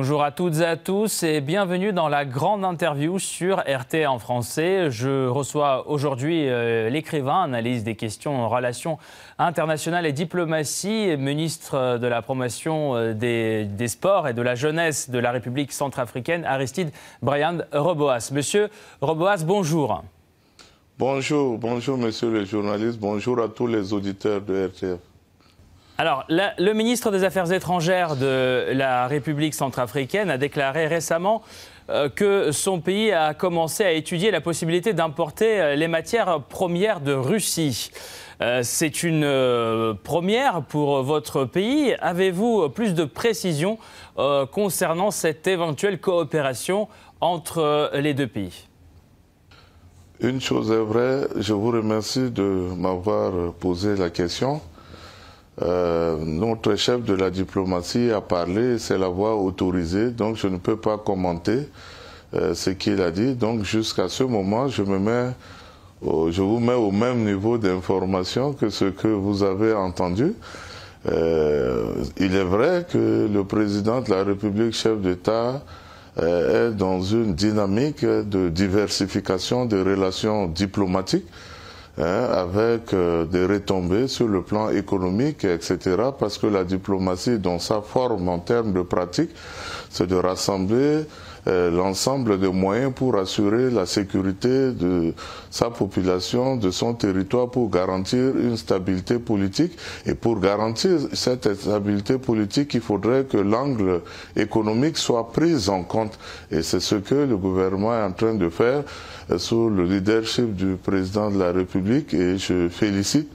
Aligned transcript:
Bonjour 0.00 0.22
à 0.22 0.30
toutes 0.30 0.60
et 0.60 0.64
à 0.64 0.78
tous 0.78 1.24
et 1.24 1.42
bienvenue 1.42 1.92
dans 1.92 2.08
la 2.08 2.24
grande 2.24 2.64
interview 2.64 3.18
sur 3.18 3.58
RT 3.58 4.06
en 4.08 4.18
français. 4.18 4.90
Je 4.90 5.28
reçois 5.28 5.90
aujourd'hui 5.90 6.48
euh, 6.48 6.88
l'écrivain, 6.88 7.42
analyse 7.42 7.84
des 7.84 7.96
questions 7.96 8.42
en 8.42 8.48
relations 8.48 8.96
internationales 9.38 10.06
et 10.06 10.14
diplomatie, 10.14 11.14
ministre 11.18 11.98
de 11.98 12.06
la 12.06 12.22
promotion 12.22 12.96
euh, 12.96 13.12
des, 13.12 13.66
des, 13.66 13.88
sports 13.88 14.26
et 14.26 14.32
de 14.32 14.40
la 14.40 14.54
jeunesse 14.54 15.10
de 15.10 15.18
la 15.18 15.32
République 15.32 15.70
centrafricaine, 15.70 16.46
Aristide 16.46 16.92
Brian 17.20 17.58
Roboas. 17.70 18.30
Monsieur 18.32 18.70
Roboas, 19.02 19.44
bonjour. 19.44 20.02
Bonjour, 20.98 21.58
bonjour 21.58 21.98
monsieur 21.98 22.30
le 22.30 22.46
journaliste, 22.46 22.98
bonjour 22.98 23.38
à 23.38 23.48
tous 23.48 23.66
les 23.66 23.92
auditeurs 23.92 24.40
de 24.40 24.64
RTF. 24.64 25.09
Alors, 26.00 26.24
le 26.30 26.72
ministre 26.72 27.10
des 27.10 27.24
Affaires 27.24 27.52
étrangères 27.52 28.16
de 28.16 28.72
la 28.72 29.06
République 29.06 29.52
centrafricaine 29.52 30.30
a 30.30 30.38
déclaré 30.38 30.86
récemment 30.86 31.42
euh, 31.90 32.08
que 32.08 32.52
son 32.52 32.80
pays 32.80 33.12
a 33.12 33.34
commencé 33.34 33.84
à 33.84 33.92
étudier 33.92 34.30
la 34.30 34.40
possibilité 34.40 34.94
d'importer 34.94 35.60
euh, 35.60 35.74
les 35.74 35.88
matières 35.88 36.40
premières 36.40 37.02
de 37.02 37.12
Russie. 37.12 37.90
Euh, 38.40 38.62
c'est 38.62 39.02
une 39.02 39.28
première 40.02 40.62
pour 40.62 41.02
votre 41.02 41.44
pays. 41.44 41.94
Avez-vous 42.00 42.70
plus 42.70 42.94
de 42.94 43.04
précisions 43.04 43.76
concernant 44.52 45.10
cette 45.10 45.46
éventuelle 45.46 46.00
coopération 46.00 46.88
entre 47.20 47.90
les 47.92 48.14
deux 48.14 48.26
pays? 48.26 48.68
Une 50.20 50.40
chose 50.40 50.70
est 50.70 50.76
vraie, 50.76 51.28
je 51.36 51.52
vous 51.52 51.70
remercie 51.70 52.30
de 52.30 52.42
m'avoir 52.74 53.52
posé 53.52 53.96
la 53.96 54.08
question. 54.08 54.62
Euh, 55.62 56.16
notre 56.24 56.74
chef 56.76 57.04
de 57.04 57.14
la 57.14 57.30
diplomatie 57.30 58.10
a 58.10 58.20
parlé, 58.20 58.78
c'est 58.78 58.96
la 58.96 59.08
voix 59.08 59.36
autorisée, 59.36 60.10
donc 60.10 60.36
je 60.36 60.46
ne 60.46 60.56
peux 60.56 60.76
pas 60.76 60.96
commenter 60.96 61.68
euh, 62.34 62.54
ce 62.54 62.70
qu'il 62.70 63.02
a 63.02 63.10
dit. 63.10 63.34
Donc 63.34 63.64
jusqu'à 63.64 64.08
ce 64.08 64.24
moment, 64.24 64.68
je 64.68 64.82
me 64.82 64.98
mets, 64.98 65.32
je 66.02 66.40
vous 66.40 66.60
mets 66.60 66.74
au 66.74 66.90
même 66.90 67.24
niveau 67.24 67.58
d'information 67.58 68.54
que 68.54 68.70
ce 68.70 68.86
que 68.86 69.08
vous 69.08 69.42
avez 69.42 69.74
entendu. 69.74 70.32
Euh, 71.10 71.92
il 72.18 72.34
est 72.34 72.44
vrai 72.44 72.86
que 72.90 73.28
le 73.30 73.44
président 73.44 74.00
de 74.00 74.10
la 74.10 74.24
République, 74.24 74.72
chef 74.72 74.98
d'État, 75.00 75.62
est 76.20 76.70
dans 76.70 77.00
une 77.00 77.34
dynamique 77.34 78.04
de 78.04 78.48
diversification 78.50 79.64
des 79.64 79.80
relations 79.80 80.48
diplomatiques 80.48 81.24
Hein, 81.98 82.28
avec 82.32 82.94
euh, 82.94 83.24
des 83.24 83.44
retombées 83.44 84.06
sur 84.06 84.28
le 84.28 84.42
plan 84.42 84.70
économique, 84.70 85.44
etc. 85.44 85.96
Parce 86.18 86.38
que 86.38 86.46
la 86.46 86.62
diplomatie, 86.62 87.38
dans 87.38 87.58
sa 87.58 87.82
forme 87.82 88.28
en 88.28 88.38
termes 88.38 88.72
de 88.72 88.82
pratique, 88.82 89.30
c'est 89.90 90.06
de 90.06 90.14
rassembler 90.14 91.04
l'ensemble 91.46 92.38
des 92.38 92.48
moyens 92.48 92.92
pour 92.94 93.16
assurer 93.16 93.70
la 93.70 93.86
sécurité 93.86 94.72
de 94.72 95.14
sa 95.50 95.70
population, 95.70 96.56
de 96.56 96.70
son 96.70 96.94
territoire, 96.94 97.50
pour 97.50 97.70
garantir 97.70 98.36
une 98.36 98.56
stabilité 98.56 99.18
politique. 99.18 99.72
Et 100.06 100.14
pour 100.14 100.38
garantir 100.40 100.98
cette 101.12 101.52
stabilité 101.54 102.18
politique, 102.18 102.74
il 102.74 102.80
faudrait 102.80 103.24
que 103.24 103.36
l'angle 103.38 104.02
économique 104.36 104.96
soit 104.96 105.30
pris 105.32 105.68
en 105.68 105.82
compte. 105.82 106.18
Et 106.50 106.62
c'est 106.62 106.80
ce 106.80 106.96
que 106.96 107.14
le 107.14 107.36
gouvernement 107.36 107.94
est 107.94 108.02
en 108.02 108.12
train 108.12 108.34
de 108.34 108.48
faire 108.48 108.82
euh, 109.30 109.38
sous 109.38 109.68
le 109.70 109.84
leadership 109.84 110.54
du 110.54 110.76
président 110.76 111.30
de 111.30 111.38
la 111.38 111.52
République. 111.52 112.14
Et 112.14 112.38
je 112.38 112.68
félicite 112.68 113.28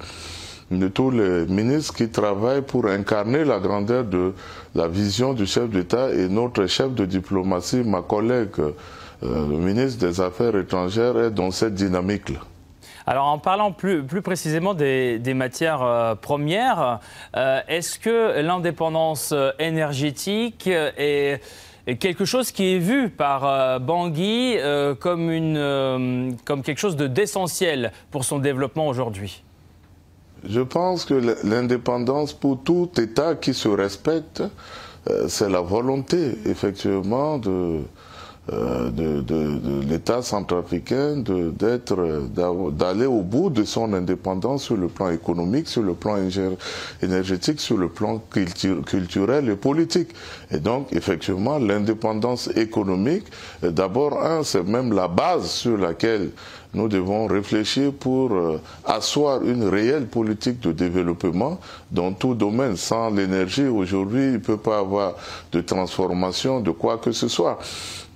de 0.71 0.87
tous 0.87 1.11
les 1.11 1.45
ministres 1.45 1.93
qui 1.93 2.09
travaillent 2.09 2.63
pour 2.63 2.87
incarner 2.87 3.45
la 3.45 3.59
grandeur 3.59 4.03
de 4.03 4.33
la 4.73 4.87
vision 4.87 5.33
du 5.33 5.45
chef 5.45 5.69
d'État 5.69 6.11
et 6.11 6.27
notre 6.27 6.65
chef 6.65 6.91
de 6.93 7.05
diplomatie, 7.05 7.83
ma 7.83 8.01
collègue, 8.01 8.59
euh, 8.59 8.71
le 9.21 9.57
ministre 9.57 10.05
des 10.05 10.19
Affaires 10.21 10.57
étrangères, 10.57 11.17
est 11.19 11.31
dans 11.31 11.51
cette 11.51 11.75
dynamique-là. 11.75 12.39
Alors 13.07 13.27
en 13.27 13.37
parlant 13.37 13.71
plus, 13.71 14.03
précisément 14.23 14.73
des, 14.73 15.19
matières 15.35 15.83
euh, 15.83 16.15
premières, 16.15 16.99
euh, 17.35 17.61
est-ce 17.67 17.99
que 17.99 18.41
l'indépendance 18.41 19.35
énergétique 19.59 20.67
est 20.67 21.39
quelque 21.99 22.25
chose 22.25 22.51
qui 22.51 22.73
est 22.73 22.79
vu 22.79 23.11
par 23.11 23.79
Bangui 23.79 24.57
comme, 24.99 25.29
une, 25.29 26.35
comme 26.43 26.63
quelque 26.63 26.79
chose 26.79 26.97
d'essentiel 26.97 27.91
pour 28.09 28.25
son 28.25 28.39
développement 28.39 28.87
aujourd'hui? 28.87 29.44
Je 30.43 30.61
pense 30.61 31.05
que 31.05 31.37
l'indépendance 31.43 32.33
pour 32.33 32.61
tout 32.63 32.89
État 32.97 33.35
qui 33.35 33.53
se 33.53 33.67
respecte, 33.67 34.43
euh, 35.09 35.27
c'est 35.27 35.49
la 35.49 35.61
volonté 35.61 36.37
effectivement 36.45 37.37
de, 37.37 37.81
euh, 38.53 38.91
de, 38.91 39.21
de, 39.21 39.81
l'État 39.89 40.21
centrafricain 40.21 41.15
d'être 41.17 42.27
d'aller 42.71 43.07
au 43.07 43.21
bout 43.21 43.49
de 43.49 43.63
son 43.63 43.91
indépendance 43.93 44.63
sur 44.65 44.77
le 44.77 44.87
plan 44.87 45.09
économique, 45.09 45.67
sur 45.67 45.81
le 45.81 45.93
plan 45.93 46.17
énergétique, 47.01 47.59
sur 47.59 47.77
le 47.77 47.89
plan 47.89 48.21
culturel 48.85 49.49
et 49.49 49.55
politique. 49.55 50.09
Et 50.51 50.59
donc 50.59 50.93
effectivement 50.93 51.57
l'indépendance 51.57 52.49
économique, 52.55 53.25
d'abord 53.63 54.23
un, 54.23 54.43
c'est 54.43 54.63
même 54.63 54.93
la 54.93 55.07
base 55.07 55.49
sur 55.49 55.77
laquelle 55.77 56.29
nous 56.75 56.87
devons 56.89 57.25
réfléchir 57.25 57.93
pour 57.93 58.33
euh, 58.33 58.61
asseoir 58.85 59.41
une 59.43 59.63
réelle 59.63 60.07
politique 60.07 60.59
de 60.59 60.71
développement 60.73 61.57
dans 61.89 62.11
tout 62.11 62.35
domaine. 62.35 62.75
Sans 62.75 63.09
l'énergie, 63.09 63.65
aujourd'hui, 63.65 64.25
il 64.25 64.31
ne 64.33 64.37
peut 64.39 64.57
pas 64.57 64.79
avoir 64.79 65.15
de 65.53 65.61
transformation 65.61 66.59
de 66.59 66.71
quoi 66.71 66.97
que 66.97 67.13
ce 67.13 67.27
soit. 67.29 67.57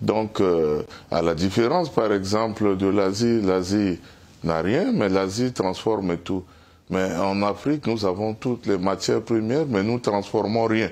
Donc, 0.02 0.40
euh, 0.40 0.84
à 1.12 1.22
la 1.22 1.36
différence, 1.36 1.90
par 1.90 2.12
exemple, 2.14 2.78
de 2.78 2.88
l'Asie, 2.88 3.42
l'Asie 3.42 4.00
n'a 4.44 4.62
rien, 4.62 4.92
mais 4.94 5.10
l'Asie 5.10 5.52
transforme 5.52 6.18
tout. 6.18 6.44
Mais 6.90 7.16
en 7.18 7.42
Afrique, 7.44 7.86
nous 7.86 8.06
avons 8.06 8.34
toutes 8.34 8.66
les 8.66 8.78
matières 8.78 9.22
premières, 9.22 9.66
mais 9.68 9.84
nous 9.84 10.00
transformons 10.00 10.66
rien. 10.66 10.90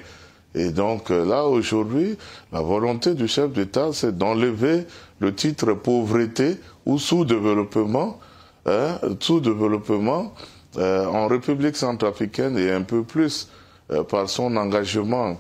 Et 0.54 0.70
donc 0.70 1.12
euh, 1.12 1.26
là, 1.26 1.46
aujourd'hui, 1.46 2.18
la 2.52 2.62
volonté 2.62 3.14
du 3.14 3.28
chef 3.28 3.52
d'État, 3.52 3.90
c'est 3.94 4.18
d'enlever 4.18 4.86
le 5.20 5.34
titre 5.34 5.74
pauvreté 5.74 6.58
ou 6.86 6.98
sous-développement, 6.98 8.20
hein, 8.66 9.00
sous-développement 9.20 10.34
euh, 10.78 11.06
en 11.06 11.28
République 11.28 11.76
centrafricaine 11.76 12.58
et 12.58 12.72
un 12.72 12.82
peu 12.82 13.04
plus 13.04 13.50
euh, 13.92 14.04
par 14.04 14.30
son 14.30 14.56
engagement 14.56 15.38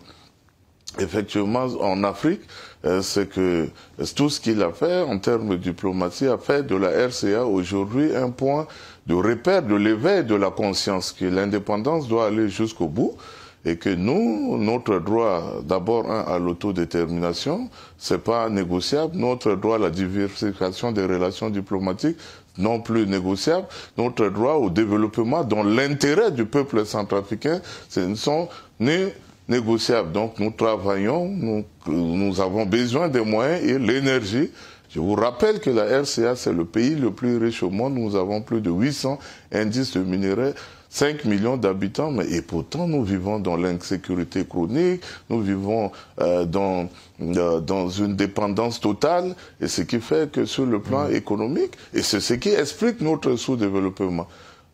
effectivement 0.99 1.65
en 1.81 2.03
Afrique, 2.03 2.41
euh, 2.87 3.01
c'est 3.01 3.29
que 3.29 3.67
tout 4.15 4.29
ce 4.29 4.39
qu'il 4.39 4.61
a 4.63 4.71
fait 4.71 5.01
en 5.01 5.19
termes 5.19 5.49
de 5.49 5.55
diplomatie 5.57 6.27
a 6.27 6.37
fait 6.37 6.65
de 6.65 6.75
la 6.75 7.07
RCA 7.07 7.45
aujourd'hui 7.45 8.15
un 8.15 8.29
point 8.29 8.65
de 9.07 9.13
repère 9.13 9.61
de 9.63 9.75
l'éveil 9.75 10.23
de 10.23 10.35
la 10.35 10.51
conscience, 10.51 11.11
que 11.11 11.25
l'indépendance 11.25 12.07
doit 12.07 12.27
aller 12.27 12.47
jusqu'au 12.49 12.87
bout 12.87 13.17
et 13.65 13.75
que 13.75 13.89
nous, 13.89 14.57
notre 14.57 14.99
droit 14.99 15.55
d'abord 15.63 16.09
à 16.09 16.39
l'autodétermination, 16.39 17.69
c'est 17.97 18.23
pas 18.23 18.47
négociable. 18.49 19.17
Notre 19.17 19.55
droit 19.55 19.75
à 19.75 19.79
la 19.79 19.89
diversification 19.89 20.93
des 20.93 21.05
relations 21.05 21.49
diplomatiques, 21.49 22.17
non 22.57 22.79
plus 22.79 23.05
négociable. 23.05 23.67
Notre 23.97 24.29
droit 24.29 24.53
au 24.53 24.69
développement 24.69 25.43
dont 25.43 25.63
l'intérêt 25.63 26.31
du 26.31 26.45
peuple 26.45 26.85
centrafricain, 26.85 27.59
ce 27.89 27.99
ne 27.99 28.15
sont 28.15 28.47
ni 28.79 29.07
négociables. 29.47 30.11
Donc 30.11 30.39
nous 30.39 30.51
travaillons, 30.51 31.27
nous, 31.27 31.63
nous 31.87 32.41
avons 32.41 32.65
besoin 32.65 33.07
des 33.07 33.21
moyens 33.21 33.63
et 33.63 33.79
l'énergie. 33.79 34.49
Je 34.89 34.99
vous 34.99 35.15
rappelle 35.15 35.59
que 35.59 35.69
la 35.69 36.01
RCA, 36.01 36.35
c'est 36.35 36.53
le 36.53 36.65
pays 36.65 36.95
le 36.95 37.11
plus 37.11 37.37
riche 37.37 37.61
au 37.61 37.69
monde. 37.69 37.95
Nous 37.95 38.15
avons 38.15 38.41
plus 38.41 38.61
de 38.61 38.71
800 38.71 39.19
indices 39.51 39.93
de 39.93 40.01
minerais 40.01 40.53
5 40.89 41.25
millions 41.25 41.57
d'habitants, 41.57 42.11
mais 42.11 42.29
et 42.31 42.41
pourtant 42.41 42.87
nous 42.87 43.03
vivons 43.03 43.39
dans 43.39 43.57
l'insécurité 43.57 44.45
chronique, 44.45 45.01
nous 45.29 45.41
vivons 45.41 45.91
euh, 46.21 46.45
dans, 46.45 46.89
euh, 47.21 47.59
dans 47.59 47.89
une 47.89 48.15
dépendance 48.15 48.79
totale, 48.79 49.35
et 49.61 49.67
ce 49.67 49.81
qui 49.81 49.99
fait 49.99 50.31
que 50.31 50.45
sur 50.45 50.65
le 50.65 50.79
plan 50.79 51.07
mmh. 51.07 51.15
économique, 51.15 51.73
et 51.93 52.01
c'est 52.01 52.19
ce 52.19 52.33
qui 52.35 52.49
explique 52.49 53.01
notre 53.01 53.35
sous-développement. 53.35 54.27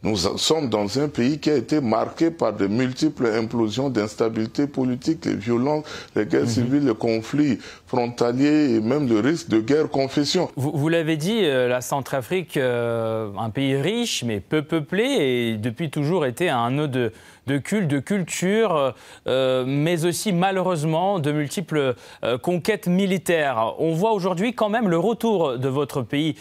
Nous 0.04 0.18
sommes 0.18 0.70
dans 0.70 1.00
un 1.00 1.08
pays 1.08 1.40
qui 1.40 1.50
a 1.50 1.56
été 1.56 1.80
marqué 1.80 2.30
par 2.30 2.52
de 2.52 2.68
multiples 2.68 3.26
implosions 3.28 3.90
d'instabilité 3.90 4.68
politique, 4.68 5.24
les 5.24 5.36
violences, 5.36 5.86
les 6.14 6.26
guerres 6.26 6.42
mhm. 6.42 6.48
civiles, 6.48 6.86
les 6.86 6.94
conflits 6.94 7.60
frontaliers 7.88 8.76
et 8.76 8.82
même 8.82 9.08
le 9.08 9.22
risque 9.22 9.48
de 9.48 9.62
guerre 9.62 9.90
confession. 9.90 10.50
Vous, 10.58 10.90
l'avez 10.90 11.16
dit, 11.16 11.46
euh, 11.46 11.70
la 11.70 11.80
Centrafrique, 11.80 12.58
euh, 12.58 13.30
un 13.40 13.50
pays 13.50 13.78
riche 13.78 14.26
mais 14.26 14.42
peu 14.42 14.62
peuplé 14.62 15.04
et 15.04 15.58
depuis 15.58 15.90
toujours 15.90 16.26
été 16.26 16.50
un 16.50 16.72
nœud 16.72 16.90
de, 16.90 17.14
de 17.48 17.58
culte, 17.58 17.88
de 17.88 18.00
culture, 18.00 18.94
mais 19.26 20.06
aussi 20.06 20.32
malheureusement 20.32 21.20
de 21.20 21.32
multiples 21.32 21.96
conquêtes 22.42 22.88
militaires. 22.88 23.74
On 23.80 23.94
voit 23.94 24.14
aujourd'hui 24.14 24.54
quand 24.54 24.70
même 24.70 24.90
le 24.90 24.98
retour 24.98 25.58
de 25.58 25.68
votre 25.68 26.02
pays 26.02 26.36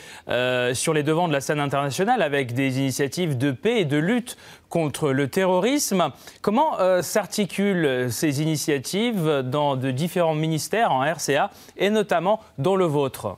sur 0.73 0.95
les 0.95 1.03
devants 1.03 1.29
de 1.29 1.33
la 1.33 1.41
scène 1.41 1.61
internationale 1.61 2.23
avec 2.23 2.55
des 2.55 2.79
initiatives 2.79 3.39
de 3.39 3.51
paix 3.51 3.81
et 3.81 3.85
de 3.85 3.97
lutte 3.97 4.37
contre 4.69 5.11
le 5.11 5.29
terrorisme. 5.29 6.11
Comment 6.41 6.77
s'articulent 7.03 8.11
ces 8.11 8.43
initiatives 8.43 9.43
dans 9.45 9.77
de 9.77 9.91
différents 9.91 10.35
ministères 10.35 10.93
en 10.93 11.03
RCA 11.03 11.51
et 11.77 11.91
notamment 11.91 12.41
dans 12.59 12.77
le 12.77 12.85
vôtre? 12.85 13.37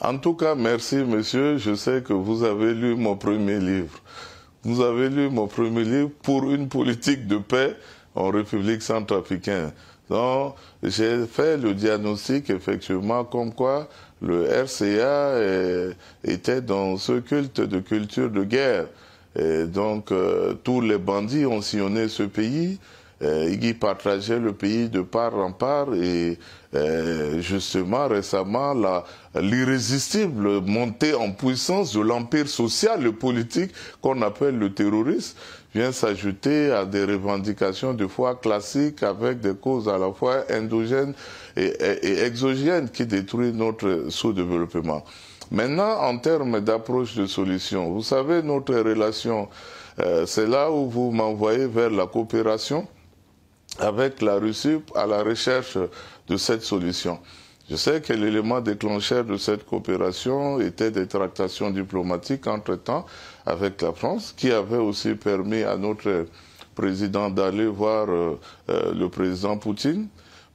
En 0.00 0.18
tout 0.18 0.34
cas, 0.34 0.54
merci 0.54 0.96
monsieur. 0.96 1.56
Je 1.56 1.74
sais 1.74 2.02
que 2.02 2.12
vous 2.12 2.44
avez 2.44 2.74
lu 2.74 2.96
mon 2.96 3.16
premier 3.16 3.58
livre. 3.58 3.98
Vous 4.66 4.80
avez 4.80 5.08
lu 5.08 5.30
mon 5.30 5.46
premier 5.46 5.84
livre 5.84 6.10
pour 6.24 6.50
une 6.50 6.68
politique 6.68 7.28
de 7.28 7.36
paix 7.36 7.76
en 8.16 8.30
République 8.30 8.82
centrafricaine. 8.82 9.70
Donc, 10.10 10.56
j'ai 10.82 11.24
fait 11.26 11.56
le 11.56 11.72
diagnostic 11.72 12.50
effectivement 12.50 13.22
comme 13.22 13.54
quoi 13.54 13.88
le 14.20 14.48
RCA 14.64 15.94
était 16.24 16.60
dans 16.62 16.96
ce 16.96 17.20
culte 17.20 17.60
de 17.60 17.78
culture 17.78 18.28
de 18.28 18.42
guerre. 18.42 18.86
Et 19.38 19.66
donc, 19.66 20.10
euh, 20.10 20.54
tous 20.64 20.80
les 20.80 20.98
bandits 20.98 21.46
ont 21.46 21.60
sillonné 21.60 22.08
ce 22.08 22.24
pays. 22.24 22.80
Euh, 23.22 23.48
Iggy 23.50 23.72
partageait 23.72 24.38
le 24.38 24.52
pays 24.52 24.90
de 24.90 25.00
part 25.00 25.34
en 25.36 25.50
part 25.50 25.94
et 25.94 26.38
euh, 26.74 27.40
justement 27.40 28.08
récemment 28.08 28.74
l'irrésistible 29.34 30.60
montée 30.60 31.14
en 31.14 31.32
puissance 31.32 31.94
de 31.94 32.00
l'empire 32.00 32.46
social 32.46 33.06
et 33.06 33.12
politique 33.12 33.70
qu'on 34.02 34.20
appelle 34.20 34.58
le 34.58 34.74
terrorisme 34.74 35.38
vient 35.74 35.92
s'ajouter 35.92 36.70
à 36.72 36.84
des 36.84 37.04
revendications 37.06 37.94
de 37.94 38.06
foi 38.06 38.34
classiques 38.34 39.02
avec 39.02 39.40
des 39.40 39.54
causes 39.54 39.88
à 39.88 39.96
la 39.96 40.12
fois 40.12 40.44
endogènes 40.52 41.14
et, 41.56 41.72
et 42.02 42.22
exogènes 42.22 42.90
qui 42.90 43.06
détruisent 43.06 43.54
notre 43.54 44.06
sous-développement. 44.10 45.04
Maintenant, 45.50 46.00
en 46.02 46.18
termes 46.18 46.60
d'approche 46.60 47.14
de 47.14 47.26
solution, 47.26 47.92
vous 47.92 48.02
savez, 48.02 48.42
notre 48.42 48.74
relation, 48.74 49.48
euh, 50.00 50.26
c'est 50.26 50.46
là 50.46 50.70
où 50.70 50.90
vous 50.90 51.10
m'envoyez 51.12 51.66
vers 51.66 51.90
la 51.90 52.06
coopération 52.06 52.86
avec 53.78 54.22
la 54.22 54.36
Russie 54.36 54.78
à 54.94 55.06
la 55.06 55.22
recherche 55.22 55.78
de 56.28 56.36
cette 56.36 56.62
solution. 56.62 57.18
Je 57.68 57.74
sais 57.76 58.00
que 58.00 58.12
l'élément 58.12 58.60
déclencheur 58.60 59.24
de 59.24 59.36
cette 59.36 59.66
coopération 59.66 60.60
était 60.60 60.92
des 60.92 61.08
tractations 61.08 61.70
diplomatiques 61.70 62.46
entre-temps 62.46 63.06
avec 63.44 63.82
la 63.82 63.92
France, 63.92 64.32
qui 64.36 64.52
avait 64.52 64.76
aussi 64.76 65.14
permis 65.14 65.62
à 65.64 65.76
notre 65.76 66.26
président 66.76 67.28
d'aller 67.28 67.66
voir 67.66 68.08
euh, 68.08 68.38
euh, 68.68 68.94
le 68.94 69.08
président 69.08 69.56
Poutine 69.56 70.06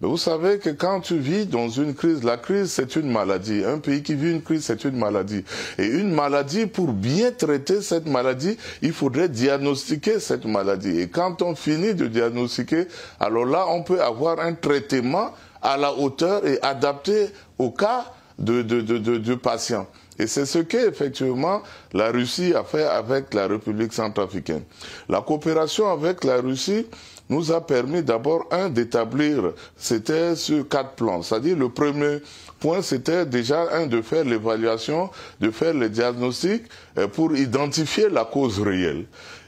mais 0.01 0.07
vous 0.07 0.17
savez 0.17 0.57
que 0.57 0.71
quand 0.71 1.01
tu 1.01 1.17
vis 1.17 1.45
dans 1.45 1.69
une 1.69 1.93
crise, 1.93 2.23
la 2.23 2.37
crise 2.37 2.71
c'est 2.71 2.95
une 2.95 3.11
maladie. 3.11 3.63
Un 3.63 3.77
pays 3.77 4.01
qui 4.01 4.15
vit 4.15 4.31
une 4.31 4.41
crise 4.41 4.65
c'est 4.65 4.83
une 4.83 4.97
maladie. 4.97 5.43
Et 5.77 5.85
une 5.85 6.11
maladie, 6.11 6.65
pour 6.65 6.87
bien 6.91 7.31
traiter 7.31 7.81
cette 7.81 8.07
maladie, 8.07 8.57
il 8.81 8.93
faudrait 8.93 9.29
diagnostiquer 9.29 10.19
cette 10.19 10.45
maladie. 10.45 10.99
Et 10.99 11.07
quand 11.07 11.43
on 11.43 11.53
finit 11.53 11.93
de 11.93 12.07
diagnostiquer, 12.07 12.87
alors 13.19 13.45
là 13.45 13.65
on 13.69 13.83
peut 13.83 14.01
avoir 14.01 14.39
un 14.39 14.53
traitement 14.53 15.35
à 15.61 15.77
la 15.77 15.93
hauteur 15.93 16.47
et 16.47 16.59
adapté 16.63 17.27
au 17.59 17.69
cas 17.69 18.05
de, 18.39 18.63
de, 18.63 18.81
de, 18.81 18.97
de, 18.97 19.35
patient. 19.35 19.85
Et 20.17 20.25
c'est 20.25 20.47
ce 20.47 20.59
qu'effectivement 20.59 21.61
la 21.93 22.11
Russie 22.11 22.53
a 22.55 22.63
fait 22.63 22.85
avec 22.85 23.33
la 23.35 23.45
République 23.45 23.93
centrafricaine. 23.93 24.63
La 25.09 25.21
coopération 25.21 25.91
avec 25.91 26.23
la 26.23 26.37
Russie 26.41 26.87
nous 27.31 27.49
a 27.53 27.65
permis 27.65 28.03
d'abord, 28.03 28.45
un, 28.51 28.67
d'établir, 28.69 29.53
c'était 29.77 30.35
sur 30.35 30.67
quatre 30.67 30.95
plans. 30.95 31.21
C'est-à-dire 31.21 31.55
le 31.57 31.69
premier 31.69 32.17
point, 32.59 32.81
c'était 32.81 33.25
déjà, 33.25 33.73
un, 33.73 33.87
de 33.87 34.01
faire 34.01 34.25
l'évaluation, 34.25 35.09
de 35.39 35.49
faire 35.49 35.73
le 35.73 35.87
diagnostic 35.87 36.63
euh, 36.97 37.07
pour 37.07 37.33
identifier 37.33 38.09
la 38.09 38.25
cause 38.25 38.59
réelle. 38.59 39.05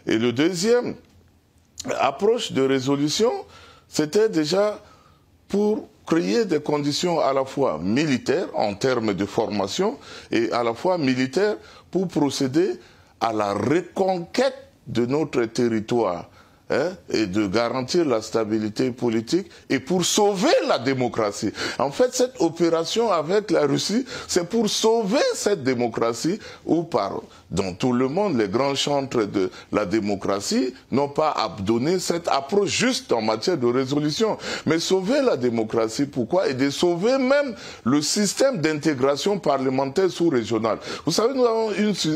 Et 0.07 0.17
le 0.17 0.31
deuxième 0.31 0.95
approche 1.99 2.53
de 2.53 2.61
résolution, 2.61 3.31
c'était 3.89 4.29
déjà 4.29 4.81
pour 5.49 5.89
créer 6.07 6.45
des 6.45 6.61
conditions 6.61 7.19
à 7.19 7.33
la 7.33 7.43
fois 7.43 7.79
militaires 7.81 8.47
en 8.53 8.75
termes 8.75 9.13
de 9.13 9.25
formation 9.25 9.97
et 10.31 10.49
à 10.53 10.63
la 10.63 10.73
fois 10.73 10.97
militaires 10.97 11.57
pour 11.91 12.07
procéder 12.07 12.79
à 13.19 13.33
la 13.33 13.53
reconquête 13.53 14.55
de 14.87 15.05
notre 15.05 15.43
territoire 15.45 16.29
Hein, 16.73 16.93
et 17.11 17.27
de 17.27 17.45
garantir 17.45 18.03
la 18.03 18.19
stabilité 18.23 18.89
politique 18.89 19.47
et 19.69 19.79
pour 19.79 20.03
sauver 20.03 20.53
la 20.67 20.79
démocratie. 20.79 21.51
En 21.77 21.91
fait, 21.91 22.15
cette 22.15 22.33
opération 22.39 23.11
avec 23.11 23.51
la 23.51 23.67
Russie, 23.67 24.05
c'est 24.27 24.49
pour 24.49 24.67
sauver 24.67 25.21
cette 25.35 25.61
démocratie 25.61 26.39
ou 26.65 26.81
par 26.81 27.21
dans 27.53 27.73
tout 27.73 27.93
le 27.93 28.07
monde, 28.07 28.37
les 28.37 28.47
grands 28.47 28.75
chantres 28.75 29.27
de 29.27 29.49
la 29.71 29.85
démocratie 29.85 30.73
n'ont 30.91 31.07
pas 31.07 31.31
abandonné 31.31 31.99
cette 31.99 32.27
approche 32.27 32.69
juste 32.69 33.13
en 33.13 33.21
matière 33.21 33.57
de 33.57 33.67
résolution, 33.67 34.37
mais 34.65 34.79
sauver 34.79 35.21
la 35.21 35.37
démocratie. 35.37 36.05
Pourquoi? 36.05 36.49
Et 36.49 36.55
de 36.55 36.69
sauver 36.71 37.17
même 37.19 37.55
le 37.83 38.01
système 38.01 38.57
d'intégration 38.59 39.37
parlementaire 39.37 40.09
sous-régional. 40.09 40.79
Vous 41.05 41.11
savez, 41.11 41.35
nous 41.35 41.45
avons 41.45 41.69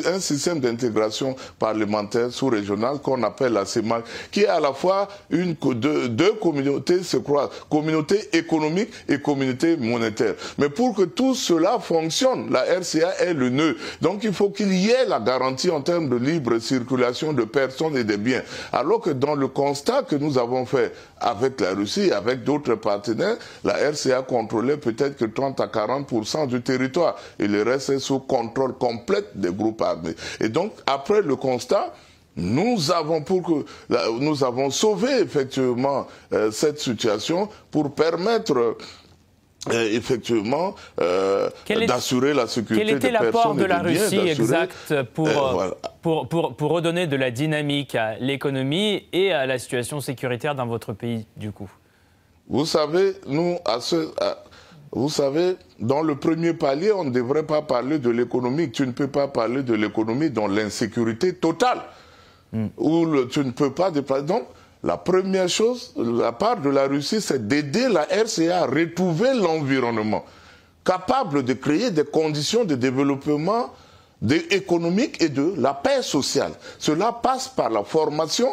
un 0.05 0.19
système 0.19 0.59
d'intégration 0.59 1.35
parlementaire 1.59 2.31
sous-régional 2.31 2.97
qu'on 2.99 3.21
appelle 3.21 3.53
la 3.53 3.65
CEMAC, 3.65 4.03
qui 4.31 4.41
est 4.41 4.47
à 4.47 4.59
la 4.59 4.73
fois 4.73 5.07
une, 5.29 5.55
deux, 5.75 6.09
deux 6.09 6.33
communautés 6.33 7.03
se 7.03 7.17
croisent, 7.17 7.51
communauté 7.69 8.29
économique 8.33 8.89
et 9.07 9.19
communauté 9.19 9.77
monétaire. 9.77 10.33
Mais 10.57 10.69
pour 10.69 10.95
que 10.95 11.03
tout 11.03 11.35
cela 11.35 11.77
fonctionne, 11.79 12.51
la 12.51 12.61
RCA 12.63 13.19
est 13.19 13.33
le 13.33 13.49
nœud. 13.49 13.77
Donc 14.01 14.23
il 14.23 14.33
faut 14.33 14.49
qu'il 14.49 14.73
y 14.73 14.89
ait 14.89 15.05
la 15.05 15.19
garantie 15.27 15.69
en 15.69 15.81
termes 15.81 16.07
de 16.07 16.15
libre 16.15 16.57
circulation 16.59 17.33
de 17.33 17.43
personnes 17.43 17.97
et 17.97 18.05
de 18.05 18.15
biens. 18.15 18.41
Alors 18.71 19.01
que 19.01 19.09
dans 19.09 19.35
le 19.35 19.49
constat 19.49 20.03
que 20.03 20.15
nous 20.15 20.37
avons 20.37 20.65
fait 20.65 20.93
avec 21.19 21.59
la 21.59 21.71
Russie 21.73 22.11
avec 22.11 22.45
d'autres 22.45 22.75
partenaires, 22.75 23.35
la 23.65 23.73
RCA 23.91 24.21
contrôlait 24.21 24.77
peut-être 24.77 25.17
que 25.17 25.25
30 25.25 25.59
à 25.59 25.67
40% 25.67 26.47
du 26.47 26.61
territoire 26.61 27.15
et 27.39 27.47
le 27.47 27.61
reste 27.63 27.89
est 27.89 27.99
sous 27.99 28.19
contrôle 28.19 28.73
complet 28.75 29.23
des 29.35 29.51
groupes 29.51 29.81
armés. 29.81 30.15
Et 30.39 30.47
donc, 30.47 30.71
après 30.85 31.21
le 31.21 31.35
constat, 31.35 31.93
nous 32.37 32.91
avons 32.91 33.21
pour 33.21 33.41
que 33.41 33.65
nous 34.21 34.43
avons 34.43 34.69
sauvé 34.69 35.09
effectivement 35.21 36.07
euh, 36.31 36.51
cette 36.51 36.79
situation 36.79 37.49
pour 37.71 37.93
permettre 37.95 38.77
effectivement 39.73 40.75
euh, 40.99 41.49
d'assurer 41.87 42.33
la 42.33 42.47
sécurité 42.47 42.85
Quel 42.85 42.95
était 42.95 43.11
l'apport 43.11 43.55
de 43.55 43.65
la 43.65 43.79
Russie 43.79 44.19
exact 44.19 45.03
pour, 45.13 45.27
euh, 45.27 45.69
pour, 46.01 46.27
pour, 46.27 46.55
pour, 46.55 46.71
redonner 46.71 47.07
de 47.07 47.15
la 47.15 47.31
dynamique 47.31 47.95
à 47.95 48.17
l'économie 48.19 49.05
et 49.13 49.31
à 49.31 49.45
la 49.45 49.59
situation 49.59 50.01
sécuritaire 50.01 50.55
dans 50.55 50.67
votre 50.67 50.93
pays, 50.93 51.25
du 51.35 51.51
coup? 51.51 51.69
Vous 52.49 52.65
savez, 52.65 53.13
nous, 53.27 53.57
à 53.65 53.81
ce, 53.81 54.09
vous 54.91 55.09
savez, 55.09 55.57
dans 55.79 56.01
le 56.01 56.15
premier 56.15 56.53
palier, 56.53 56.91
on 56.91 57.03
ne 57.03 57.11
devrait 57.11 57.45
pas 57.45 57.61
parler 57.61 57.99
de 57.99 58.09
l'économie. 58.09 58.71
Tu 58.71 58.87
ne 58.87 58.91
peux 58.91 59.07
pas 59.07 59.27
parler 59.27 59.63
de 59.63 59.73
l'économie 59.73 60.29
dans 60.29 60.47
l'insécurité 60.47 61.35
totale. 61.35 61.79
Hmm. 62.53 62.67
Où 62.77 63.25
tu 63.25 63.39
ne 63.41 63.51
peux 63.51 63.71
pas 63.71 63.91
déplacer. 63.91 64.23
Donc, 64.23 64.47
la 64.83 64.97
première 64.97 65.49
chose, 65.49 65.93
la 65.97 66.31
part 66.31 66.61
de 66.61 66.69
la 66.69 66.87
Russie, 66.87 67.21
c'est 67.21 67.47
d'aider 67.47 67.87
la 67.89 68.03
RCA 68.03 68.61
à 68.61 68.65
retrouver 68.65 69.33
l'environnement, 69.33 70.23
capable 70.85 71.43
de 71.43 71.53
créer 71.53 71.91
des 71.91 72.05
conditions 72.05 72.63
de 72.63 72.75
développement 72.75 73.73
économique 74.51 75.21
et 75.21 75.29
de 75.29 75.53
la 75.57 75.73
paix 75.73 76.01
sociale. 76.01 76.51
Cela 76.79 77.11
passe 77.11 77.47
par 77.47 77.69
la 77.69 77.83
formation, 77.83 78.49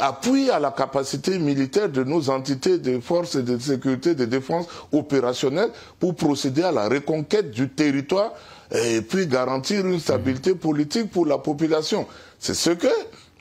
appui 0.00 0.50
à 0.50 0.58
la 0.60 0.70
capacité 0.70 1.38
militaire 1.38 1.88
de 1.88 2.04
nos 2.04 2.30
entités 2.30 2.78
de 2.78 3.00
forces 3.00 3.36
de 3.36 3.58
sécurité, 3.58 4.14
de 4.14 4.24
défense 4.24 4.66
opérationnelle 4.92 5.70
pour 5.98 6.14
procéder 6.14 6.62
à 6.62 6.72
la 6.72 6.88
reconquête 6.88 7.50
du 7.50 7.68
territoire 7.68 8.32
et 8.72 9.00
puis 9.02 9.26
garantir 9.26 9.84
une 9.86 9.98
stabilité 9.98 10.54
politique 10.54 11.10
pour 11.10 11.26
la 11.26 11.38
population. 11.38 12.06
C'est 12.38 12.54
ce 12.54 12.70
que 12.70 12.88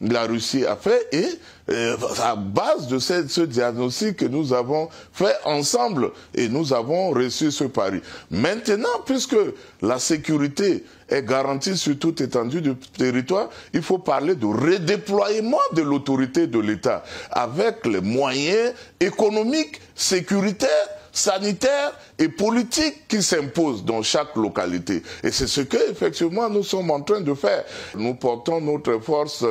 la 0.01 0.23
Russie 0.23 0.65
a 0.65 0.75
fait 0.75 1.07
et 1.11 1.27
euh, 1.71 1.95
à 2.21 2.35
base 2.35 2.87
de 2.87 2.99
ce, 2.99 3.41
diagnostic 3.41 4.17
que 4.17 4.25
nous 4.25 4.53
avons 4.53 4.89
fait 5.13 5.35
ensemble 5.45 6.11
et 6.35 6.49
nous 6.49 6.73
avons 6.73 7.11
reçu 7.11 7.51
ce 7.51 7.63
pari. 7.63 8.01
Maintenant, 8.29 8.89
puisque 9.05 9.37
la 9.81 9.97
sécurité 9.97 10.83
est 11.09 11.23
garantie 11.23 11.77
sur 11.77 11.97
toute 11.97 12.21
étendue 12.21 12.61
du 12.61 12.75
territoire, 12.75 13.49
il 13.73 13.81
faut 13.81 13.99
parler 13.99 14.35
de 14.35 14.45
redéploiement 14.45 15.57
de 15.73 15.81
l'autorité 15.81 16.47
de 16.47 16.59
l'État 16.59 17.03
avec 17.31 17.85
les 17.85 18.01
moyens 18.01 18.73
économiques, 18.99 19.79
sécuritaires, 19.95 20.69
sanitaires 21.11 21.93
et 22.17 22.29
politiques 22.29 23.07
qui 23.07 23.21
s'imposent 23.21 23.83
dans 23.83 24.01
chaque 24.01 24.35
localité. 24.35 25.03
Et 25.23 25.31
c'est 25.31 25.47
ce 25.47 25.61
que, 25.61 25.91
effectivement, 25.91 26.49
nous 26.49 26.63
sommes 26.63 26.91
en 26.91 27.01
train 27.01 27.21
de 27.21 27.33
faire. 27.33 27.63
Nous 27.95 28.13
portons 28.15 28.61
notre 28.61 28.99
force 28.99 29.43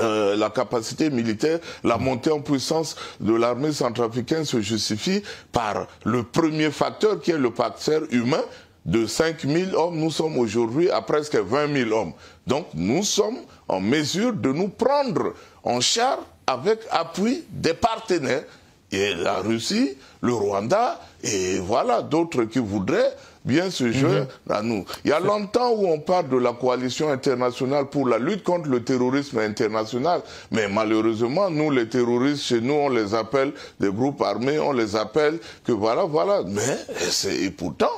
euh, 0.00 0.36
la 0.36 0.50
capacité 0.50 1.10
militaire, 1.10 1.58
la 1.84 1.98
montée 1.98 2.30
en 2.30 2.40
puissance 2.40 2.96
de 3.20 3.34
l'armée 3.34 3.72
centrafricaine 3.72 4.44
se 4.44 4.60
justifie 4.60 5.22
par 5.52 5.86
le 6.04 6.22
premier 6.22 6.70
facteur 6.70 7.20
qui 7.20 7.30
est 7.32 7.38
le 7.38 7.50
facteur 7.50 8.02
humain. 8.10 8.42
De 8.86 9.04
5 9.06 9.42
000 9.42 9.74
hommes, 9.78 9.98
nous 9.98 10.10
sommes 10.10 10.38
aujourd'hui 10.38 10.88
à 10.88 11.02
presque 11.02 11.34
20 11.36 11.74
000 11.84 11.90
hommes. 11.90 12.12
Donc 12.46 12.68
nous 12.72 13.02
sommes 13.02 13.36
en 13.66 13.80
mesure 13.80 14.32
de 14.32 14.50
nous 14.50 14.68
prendre 14.68 15.34
en 15.62 15.80
charge 15.82 16.20
avec 16.46 16.78
appui 16.90 17.44
des 17.50 17.74
partenaires 17.74 18.44
la 18.90 19.40
Russie, 19.40 19.96
le 20.20 20.32
Rwanda 20.32 21.00
et 21.22 21.58
voilà 21.58 22.02
d'autres 22.02 22.44
qui 22.44 22.58
voudraient 22.58 23.14
bien 23.44 23.70
se 23.70 23.90
jouer 23.92 24.20
mhm. 24.20 24.26
à 24.50 24.62
nous. 24.62 24.84
Il 25.04 25.10
y 25.10 25.12
a 25.12 25.20
longtemps 25.20 25.72
où 25.72 25.86
on 25.86 25.98
parle 25.98 26.28
de 26.28 26.36
la 26.36 26.52
coalition 26.52 27.10
internationale 27.10 27.86
pour 27.86 28.08
la 28.08 28.18
lutte 28.18 28.42
contre 28.42 28.68
le 28.68 28.82
terrorisme 28.82 29.38
international, 29.38 30.22
mais 30.50 30.68
malheureusement, 30.68 31.50
nous, 31.50 31.70
les 31.70 31.88
terroristes, 31.88 32.42
chez 32.42 32.60
nous, 32.60 32.74
on 32.74 32.88
les 32.88 33.14
appelle 33.14 33.52
des 33.80 33.90
groupes 33.90 34.22
armés, 34.22 34.58
on 34.58 34.72
les 34.72 34.96
appelle 34.96 35.38
que 35.64 35.72
voilà, 35.72 36.04
voilà. 36.04 36.42
Mais, 36.46 36.78
et 37.42 37.50
pourtant, 37.50 37.90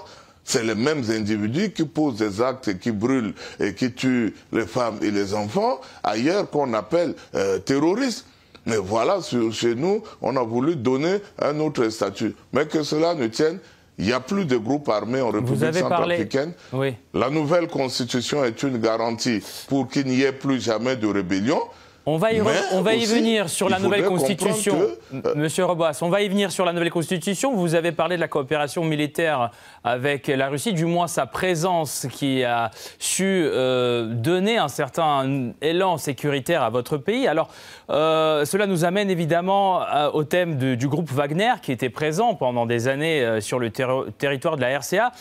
c'est 0.44 0.64
les 0.64 0.75
mêmes 0.75 1.04
individus 1.11 1.70
qui 1.70 1.85
posent 1.85 2.16
des 2.16 2.42
actes 2.42 2.68
et 2.68 2.76
qui 2.76 2.90
brûlent 2.90 3.35
et 3.61 3.75
qui 3.75 3.92
tuent 3.92 4.35
les 4.52 4.66
femmes 4.66 4.99
et 5.00 5.11
les 5.11 5.32
enfants 5.35 5.80
ailleurs 6.02 6.50
qu'on 6.50 6.73
appelle 6.75 7.14
euh, 7.35 7.59
terroristes. 7.59 8.26
Mais 8.66 8.76
voilà, 8.76 9.20
chez 9.52 9.75
nous, 9.75 10.02
on 10.20 10.37
a 10.37 10.42
voulu 10.42 10.76
donner 10.76 11.18
un 11.40 11.59
autre 11.61 11.88
statut. 11.88 12.35
Mais 12.52 12.66
que 12.66 12.82
cela 12.82 13.14
ne 13.14 13.26
tienne, 13.28 13.59
il 14.00 14.07
n'y 14.07 14.12
a 14.14 14.21
plus 14.21 14.47
de 14.47 14.57
groupes 14.57 14.88
armés 14.88 15.21
en 15.21 15.30
République 15.30 15.75
centrafricaine. 15.75 16.54
Oui. 16.73 16.95
La 17.12 17.28
nouvelle 17.28 17.69
constitution 17.69 18.42
est 18.45 18.62
une 18.62 18.78
garantie 18.78 19.42
pour 19.69 19.88
qu'il 19.88 20.07
n'y 20.07 20.23
ait 20.23 20.33
plus 20.33 20.59
jamais 20.61 20.97
de 20.97 21.07
rébellion. 21.07 21.61
On 22.07 22.16
va 22.16 22.33
y, 22.33 22.40
on 22.73 22.80
va 22.80 22.95
y 22.95 23.04
venir 23.04 23.50
sur 23.50 23.69
la 23.69 23.78
nouvelle 23.78 24.07
constitution. 24.07 24.78
Euh, 25.12 25.35
Monsieur 25.37 25.66
Reboas, 25.66 25.99
on 26.00 26.09
va 26.09 26.23
y 26.23 26.30
venir 26.30 26.50
sur 26.50 26.64
la 26.64 26.73
nouvelle 26.73 26.90
constitution. 26.90 27.54
Vous 27.54 27.75
avez 27.75 27.92
parlé 27.92 28.16
de 28.16 28.21
la 28.23 28.28
coopération 28.28 28.83
militaire 28.85 29.50
avec 29.85 30.28
la 30.28 30.49
Russie, 30.49 30.73
du 30.73 30.87
moins 30.87 31.09
sa 31.09 31.26
présence 31.26 32.07
qui 32.11 32.42
a 32.42 32.71
su 32.99 33.45
euh, 33.45 34.07
donner 34.14 34.57
un 34.57 34.69
certain 34.69 35.52
élan 35.61 35.99
sécuritaire 35.99 36.62
à 36.62 36.71
votre 36.71 36.97
pays. 36.97 37.28
Alors, 37.28 37.50
euh, 37.90 38.47
cela 38.47 38.66
nous 38.66 38.87
amène 38.87 39.11
évidemment 39.11 39.83
au 40.14 40.25
thème 40.25 40.57
du 40.57 40.88
groupe 40.88 41.11
Wagner 41.11 41.52
qui 41.61 41.71
était 41.71 41.90
présent 41.90 42.35
pendant 42.35 42.64
des 42.64 42.88
années 42.88 43.42
sur 43.42 43.59
le 43.59 43.71
territoire 43.71 44.57
de 44.57 44.62
la 44.62 44.78
RCA. 44.78 45.12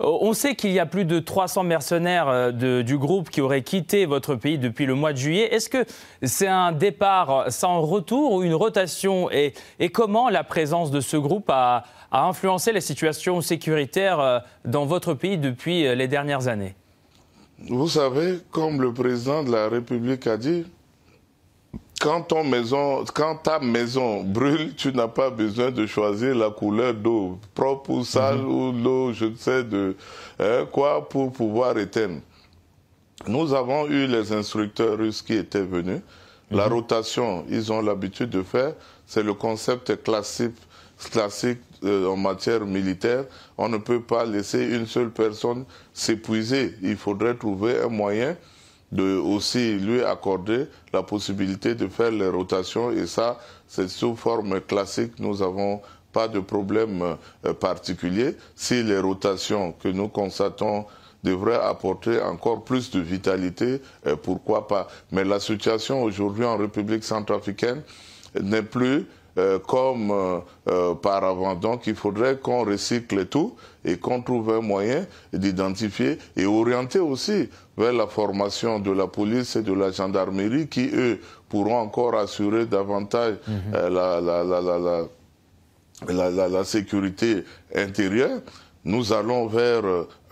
Euh, 0.00 0.18
on 0.20 0.32
sait 0.32 0.54
qu'il 0.54 0.70
y 0.72 0.78
a 0.78 0.86
plus 0.86 1.04
de 1.04 1.18
300 1.18 1.64
mercenaires 1.64 2.28
euh, 2.28 2.82
du 2.82 2.98
groupe 2.98 3.30
qui 3.30 3.40
auraient 3.40 3.62
quitté 3.62 4.06
votre 4.06 4.34
pays 4.34 4.58
depuis 4.58 4.86
le 4.86 4.94
mois 4.94 5.12
de 5.12 5.18
juillet. 5.18 5.54
Est-ce 5.54 5.68
que 5.68 5.84
c'est 6.22 6.46
un 6.46 6.72
départ 6.72 7.50
sans 7.50 7.80
retour 7.80 8.32
ou 8.32 8.42
une 8.42 8.54
rotation? 8.54 9.30
Et, 9.30 9.52
comment 9.92 10.28
la 10.28 10.44
présence 10.44 10.90
de 10.90 11.00
ce 11.00 11.16
groupe 11.16 11.48
a, 11.48 11.84
influencé 12.10 12.72
la 12.72 12.80
situation 12.80 13.40
sécuritaire 13.40 14.20
euh, 14.20 14.38
dans 14.64 14.86
votre 14.86 15.14
pays 15.14 15.38
depuis 15.38 15.94
les 15.94 16.08
dernières 16.08 16.48
années? 16.48 16.74
Vous 17.68 17.88
savez, 17.88 18.38
comme 18.50 18.80
le 18.80 18.92
président 18.92 19.42
de 19.42 19.50
la 19.50 19.68
République 19.68 20.26
a 20.26 20.36
dit, 20.36 20.64
quand, 22.00 22.32
maison, 22.44 23.04
quand 23.14 23.36
ta 23.36 23.58
maison 23.58 24.22
brûle, 24.22 24.74
tu 24.74 24.92
n'as 24.92 25.08
pas 25.08 25.30
besoin 25.30 25.70
de 25.70 25.86
choisir 25.86 26.34
la 26.34 26.50
couleur 26.50 26.94
d'eau, 26.94 27.38
propre 27.54 27.90
ou 27.90 28.04
sale, 28.04 28.38
mhm. 28.38 28.48
ou 28.48 28.72
l'eau, 28.72 29.12
je 29.12 29.26
ne 29.26 29.36
sais 29.36 29.64
de 29.64 29.96
hein, 30.38 30.66
quoi, 30.70 31.08
pour 31.08 31.32
pouvoir 31.32 31.76
éteindre. 31.78 32.20
Nous 33.26 33.52
avons 33.52 33.86
eu 33.86 34.06
les 34.06 34.32
instructeurs 34.32 34.96
russes 34.96 35.22
qui 35.22 35.34
étaient 35.34 35.62
venus. 35.62 36.00
La 36.50 36.66
mhm. 36.66 36.74
rotation, 36.74 37.44
ils 37.48 37.72
ont 37.72 37.82
l'habitude 37.82 38.30
de 38.30 38.42
faire. 38.42 38.74
C'est 39.06 39.22
le 39.22 39.34
concept 39.34 40.02
classique, 40.02 40.56
classique 41.10 41.60
euh, 41.84 42.06
en 42.06 42.16
matière 42.16 42.64
militaire. 42.64 43.24
On 43.56 43.68
ne 43.68 43.78
peut 43.78 44.02
pas 44.02 44.24
laisser 44.24 44.62
une 44.64 44.86
seule 44.86 45.10
personne 45.10 45.64
s'épuiser. 45.92 46.74
Il 46.82 46.96
faudrait 46.96 47.34
trouver 47.34 47.80
un 47.80 47.88
moyen 47.88 48.36
de 48.92 49.16
aussi 49.18 49.74
lui 49.74 50.02
accorder 50.02 50.66
la 50.92 51.02
possibilité 51.02 51.74
de 51.74 51.88
faire 51.88 52.10
les 52.10 52.28
rotations 52.28 52.90
et 52.90 53.06
ça, 53.06 53.38
c'est 53.66 53.88
sous 53.88 54.16
forme 54.16 54.60
classique. 54.60 55.12
Nous 55.18 55.38
n'avons 55.38 55.80
pas 56.12 56.28
de 56.28 56.40
problème 56.40 57.16
euh, 57.44 57.52
particulier. 57.52 58.36
Si 58.56 58.82
les 58.82 58.98
rotations 58.98 59.72
que 59.72 59.88
nous 59.88 60.08
constatons 60.08 60.86
devraient 61.22 61.60
apporter 61.60 62.20
encore 62.22 62.64
plus 62.64 62.90
de 62.90 63.00
vitalité, 63.00 63.82
euh, 64.06 64.16
pourquoi 64.16 64.66
pas. 64.68 64.88
Mais 65.12 65.24
la 65.24 65.40
situation 65.40 66.02
aujourd'hui 66.02 66.44
en 66.44 66.56
République 66.56 67.04
centrafricaine 67.04 67.82
n'est 68.40 68.62
plus 68.62 69.06
euh, 69.38 69.58
comme 69.60 70.10
euh, 70.10 70.40
euh, 70.68 70.94
par 70.94 71.22
avant. 71.22 71.54
Donc 71.54 71.86
il 71.86 71.94
faudrait 71.94 72.38
qu'on 72.38 72.64
recycle 72.64 73.26
tout 73.26 73.54
et 73.84 73.96
qu'on 73.96 74.20
trouve 74.20 74.50
un 74.50 74.60
moyen 74.60 75.06
d'identifier 75.32 76.18
et 76.36 76.44
orienter 76.44 76.98
aussi 76.98 77.48
vers 77.76 77.92
la 77.92 78.08
formation 78.08 78.80
de 78.80 78.90
la 78.90 79.06
police 79.06 79.54
et 79.54 79.62
de 79.62 79.72
la 79.72 79.92
gendarmerie 79.92 80.66
qui, 80.66 80.90
eux, 80.92 81.20
pourront 81.48 81.78
encore 81.78 82.16
assurer 82.16 82.66
davantage 82.66 83.36
mhm. 83.46 83.92
la, 83.92 84.20
la, 84.20 86.48
la, 86.48 86.64
sécurité 86.64 87.44
intérieure. 87.76 88.40
Nous 88.84 89.12
allons 89.12 89.46
vers 89.46 89.82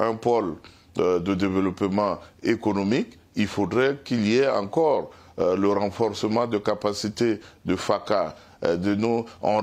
un 0.01 0.15
pôle 0.15 0.55
de 0.97 1.35
développement 1.35 2.19
économique. 2.43 3.19
Il 3.37 3.47
faudrait 3.47 3.99
qu'il 4.05 4.27
y 4.27 4.39
ait 4.39 4.49
encore 4.49 5.11
le 5.39 5.69
renforcement 5.69 6.47
de 6.47 6.59
capacités 6.59 7.41
de 7.65 7.77
FACA 7.77 8.35
de 8.63 8.95
nous 8.95 9.25
en 9.43 9.61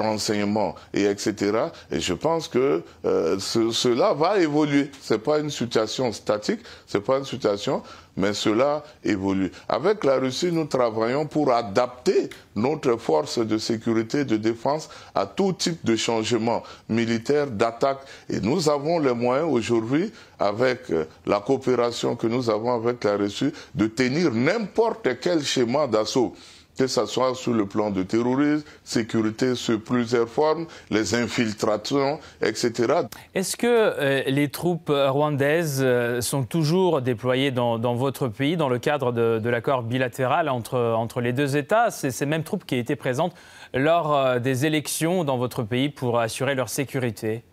et 0.94 1.06
etc. 1.06 1.52
Et 1.92 2.00
je 2.00 2.14
pense 2.14 2.48
que 2.48 2.84
euh, 3.06 3.40
cela 3.40 4.14
va 4.14 4.40
évoluer. 4.40 4.92
C'est 5.02 5.20
pas 5.20 5.40
une 5.40 5.50
situation 5.50 6.12
statique, 6.12 6.60
c'est 6.88 7.02
pas 7.04 7.18
une 7.18 7.26
situation, 7.26 7.82
mais 8.16 8.34
cela 8.34 8.84
évolue. 9.04 9.52
Avec 9.68 10.04
la 10.04 10.18
Russie, 10.18 10.52
nous 10.52 10.66
travaillons 10.66 11.26
pour 11.26 11.52
adapter 11.52 12.30
notre 12.56 12.98
force 12.98 13.40
de 13.40 13.58
sécurité 13.58 14.26
de 14.26 14.38
défense 14.38 14.90
à 15.16 15.26
tout 15.26 15.54
type 15.54 15.84
de 15.84 15.96
changement 15.96 16.64
militaire, 16.90 17.48
d'attaque. 17.48 18.02
Et 18.30 18.40
nous 18.40 18.70
avons 18.70 19.00
les 19.00 19.14
moyens 19.14 19.50
aujourd'hui, 19.52 20.12
avec 20.40 20.92
euh, 20.92 21.06
la 21.26 21.40
coopération 21.40 22.16
que 22.16 22.28
nous 22.28 22.50
avons 22.50 22.74
avec 22.74 23.04
la 23.04 23.16
Russie, 23.18 23.52
de 23.74 23.88
tenir 23.88 24.32
n'importe 24.32 25.08
quel 25.20 25.44
schéma 25.44 25.88
d'assaut 25.88 26.34
que 26.78 26.88
ce 26.88 27.06
soit 27.06 27.36
sur 27.36 27.54
le 27.54 27.66
plan 27.66 27.92
de 27.92 28.04
terrorisme, 28.04 28.64
sécurité 28.84 29.56
sur 29.56 29.80
plusieurs 29.80 30.28
formes, 30.28 30.66
les 30.90 31.14
infiltrations, 31.16 32.20
etc. 32.42 32.94
Est-ce 33.36 33.56
que 33.56 33.68
euh, 33.68 34.24
les 34.28 34.50
troupes 34.50 34.92
rwandaises 34.92 35.82
euh, 35.84 36.22
sont 36.22 36.44
toujours 36.44 37.02
déployées 37.02 37.52
dans, 37.52 37.78
votre 37.96 38.28
pays 38.28 38.58
dans 38.58 38.70
le 38.70 38.80
cadre 38.80 39.12
de, 39.12 39.50
l'accord 39.50 39.84
bilatéral 39.84 40.50
entre, 40.50 40.80
entre 40.80 41.22
les 41.22 41.34
deux 41.34 41.58
États? 41.58 41.92
C'est 41.92 42.12
ces 42.12 42.26
mêmes 42.26 42.44
troupes 42.44 42.66
qui 42.66 42.76
étaient 42.76 42.96
présentes 42.96 43.36
lors 43.74 44.16
euh, 44.16 44.40
des 44.40 44.66
élections 44.66 45.24
dans 45.24 45.38
votre 45.38 45.64
pays 45.64 45.90
pour 45.90 46.20
assurer 46.20 46.56
leur 46.56 46.70
sécurité? 46.70 47.44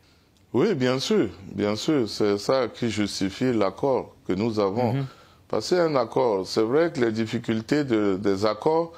Oui, 0.52 0.74
bien 0.74 0.98
sûr, 0.98 1.28
bien 1.52 1.76
sûr. 1.76 2.08
C'est 2.08 2.38
ça 2.38 2.68
qui 2.68 2.90
justifie 2.90 3.52
l'accord 3.52 4.14
que 4.26 4.32
nous 4.32 4.58
avons. 4.58 4.94
Mhm. 4.94 5.06
Passer 5.48 5.78
un 5.78 5.96
accord, 5.96 6.46
c'est 6.46 6.62
vrai 6.62 6.92
que 6.92 7.00
les 7.00 7.10
difficultés 7.10 7.82
des 7.82 8.46
accords 8.46 8.92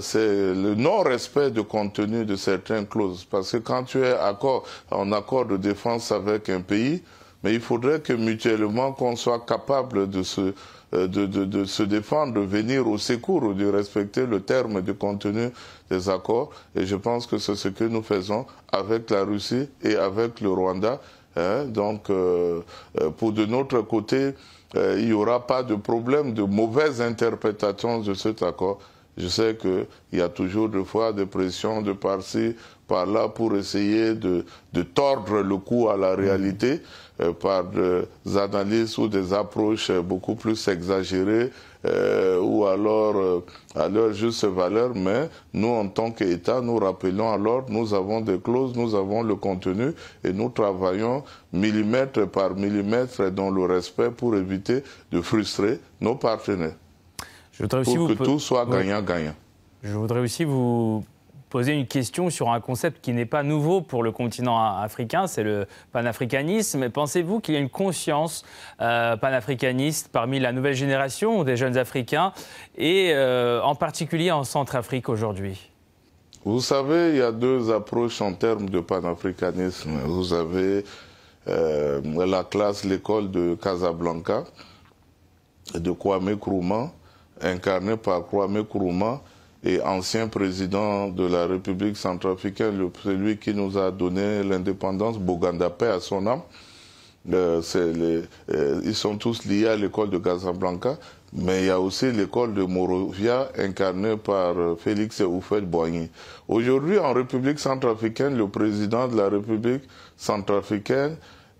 c'est 0.00 0.54
le 0.54 0.74
non-respect 0.74 1.50
de 1.50 1.60
contenu 1.60 2.24
de 2.24 2.36
certaines 2.36 2.86
clauses. 2.86 3.24
Parce 3.24 3.52
que 3.52 3.58
quand 3.58 3.84
tu 3.84 3.98
es 3.98 4.12
accord, 4.12 4.64
en 4.90 5.12
accord 5.12 5.46
de 5.46 5.56
défense 5.56 6.12
avec 6.12 6.48
un 6.48 6.60
pays, 6.60 7.02
mais 7.42 7.54
il 7.54 7.60
faudrait 7.60 8.00
que 8.00 8.12
mutuellement 8.12 8.92
qu'on 8.92 9.14
soit 9.16 9.44
capable 9.46 10.08
de 10.10 10.22
se, 10.22 10.52
euh, 10.94 11.06
défendre, 11.86 12.34
de 12.34 12.40
venir 12.40 12.88
au 12.88 12.98
secours 12.98 13.42
ou 13.44 13.54
de 13.54 13.66
respecter 13.66 14.26
le 14.26 14.40
terme 14.40 14.82
de 14.82 14.92
contenu 14.92 15.50
des 15.90 16.08
accords. 16.08 16.50
Et 16.74 16.86
je 16.86 16.96
pense 16.96 17.26
que 17.26 17.38
c'est 17.38 17.54
ce 17.54 17.68
que 17.68 17.84
nous 17.84 18.02
faisons 18.02 18.46
avec 18.72 19.10
la 19.10 19.24
Russie 19.24 19.68
et 19.82 19.96
avec 19.96 20.40
le 20.40 20.48
Rwanda. 20.50 21.00
Hein. 21.36 21.64
Donc, 21.66 22.10
euh, 22.10 22.62
euh, 23.00 23.10
pour 23.10 23.32
de 23.32 23.44
notre 23.46 23.80
côté, 23.82 24.32
il 24.74 25.06
n'y 25.06 25.12
aura 25.12 25.46
pas 25.46 25.62
de 25.62 25.74
problème 25.74 26.34
de 26.34 26.42
mauvaise 26.42 27.00
interprétation 27.00 28.00
de 28.00 28.12
cet 28.12 28.42
accord. 28.42 28.78
Je 29.16 29.28
sais 29.28 29.56
qu'il 29.56 29.86
y 30.12 30.20
a 30.20 30.28
toujours 30.28 30.68
des 30.68 30.84
fois 30.84 31.12
des 31.12 31.26
pressions 31.26 31.80
de 31.80 31.92
par-ci, 31.92 32.54
par-là 32.86 33.28
pour 33.28 33.56
essayer 33.56 34.14
de, 34.14 34.44
de, 34.72 34.82
tordre 34.82 35.40
le 35.40 35.56
cou 35.56 35.88
à 35.88 35.96
la 35.96 36.14
réalité 36.14 36.80
euh, 37.20 37.32
par 37.32 37.64
des 37.64 38.36
analyses 38.36 38.96
ou 38.98 39.08
des 39.08 39.32
approches 39.32 39.90
beaucoup 39.90 40.34
plus 40.34 40.68
exagérées 40.68 41.50
euh, 41.84 42.38
ou 42.40 42.66
alors 42.66 43.16
euh, 43.16 43.44
à 43.74 43.88
leur 43.88 44.12
juste 44.12 44.44
valeur. 44.44 44.94
Mais 44.94 45.28
nous, 45.52 45.68
en 45.68 45.88
tant 45.88 46.10
qu'État, 46.10 46.60
nous 46.60 46.76
rappelons 46.76 47.32
alors, 47.32 47.64
nous 47.68 47.94
avons 47.94 48.20
des 48.20 48.38
clauses, 48.38 48.76
nous 48.76 48.94
avons 48.94 49.22
le 49.22 49.34
contenu 49.34 49.92
et 50.22 50.32
nous 50.32 50.50
travaillons 50.50 51.24
millimètre 51.52 52.28
par 52.28 52.54
millimètre 52.54 53.30
dans 53.30 53.50
le 53.50 53.64
respect 53.64 54.10
pour 54.10 54.36
éviter 54.36 54.82
de 55.10 55.20
frustrer 55.20 55.80
nos 56.00 56.16
partenaires. 56.16 56.74
Pour 57.58 58.08
que 58.08 58.24
tout 58.24 58.38
soit 58.38 58.66
gagnant-gagnant. 58.66 59.34
Je 59.82 59.92
voudrais 59.92 60.20
aussi 60.20 60.44
vous 60.44 61.04
poser 61.48 61.72
une 61.72 61.86
question 61.86 62.28
sur 62.28 62.50
un 62.50 62.60
concept 62.60 63.02
qui 63.02 63.12
n'est 63.12 63.26
pas 63.26 63.42
nouveau 63.42 63.80
pour 63.80 64.02
le 64.02 64.10
continent 64.10 64.58
africain, 64.78 65.26
c'est 65.26 65.42
le 65.42 65.66
panafricanisme. 65.92 66.90
Pensez-vous 66.90 67.40
qu'il 67.40 67.54
y 67.54 67.56
a 67.56 67.60
une 67.60 67.70
conscience 67.70 68.44
euh, 68.80 69.16
panafricaniste 69.16 70.08
parmi 70.12 70.40
la 70.40 70.52
nouvelle 70.52 70.74
génération 70.74 71.44
des 71.44 71.56
jeunes 71.56 71.76
Africains 71.76 72.32
et 72.76 73.12
euh, 73.12 73.62
en 73.62 73.74
particulier 73.74 74.30
en 74.32 74.44
Centrafrique 74.44 75.08
aujourd'hui? 75.08 75.70
Vous 76.44 76.60
savez, 76.60 77.10
il 77.10 77.16
y 77.16 77.22
a 77.22 77.32
deux 77.32 77.72
approches 77.72 78.20
en 78.20 78.32
termes 78.32 78.68
de 78.68 78.80
panafricanisme. 78.80 79.98
Vous 80.04 80.32
avez 80.32 80.84
euh, 81.48 82.00
la 82.26 82.44
classe, 82.44 82.84
l'école 82.84 83.30
de 83.30 83.56
Casablanca, 83.60 84.44
de 85.74 85.90
Kwame 85.90 86.34
Nkrumah, 86.34 86.92
incarnée 87.40 87.96
par 87.96 88.26
Kwame 88.26 88.60
Nkrumah, 88.60 89.20
et 89.64 89.80
ancien 89.82 90.28
président 90.28 91.08
de 91.08 91.26
la 91.26 91.46
République 91.46 91.96
centrafricaine, 91.96 92.88
celui 93.02 93.36
qui 93.36 93.52
nous 93.52 93.76
a 93.76 93.90
donné 93.90 94.42
l'indépendance, 94.44 95.18
Boganda 95.18 95.70
Paix 95.70 95.88
à 95.88 96.00
son 96.00 96.26
âme. 96.26 96.42
Euh, 97.32 97.60
euh, 97.74 98.80
ils 98.84 98.94
sont 98.94 99.16
tous 99.16 99.44
liés 99.44 99.66
à 99.66 99.74
l'école 99.74 100.10
de 100.10 100.18
Casablanca, 100.18 100.96
mais 101.32 101.62
il 101.62 101.66
y 101.66 101.70
a 101.70 101.80
aussi 101.80 102.12
l'école 102.12 102.54
de 102.54 102.62
Morovia 102.62 103.48
incarnée 103.58 104.16
par 104.16 104.56
euh, 104.56 104.76
Félix 104.76 105.20
Oufel-Boigny. 105.20 106.08
Aujourd'hui, 106.46 107.00
en 107.00 107.12
République 107.12 107.58
centrafricaine, 107.58 108.36
le 108.36 108.46
président 108.46 109.08
de 109.08 109.16
la 109.16 109.28
République 109.28 109.82
centrafricaine 110.16 111.16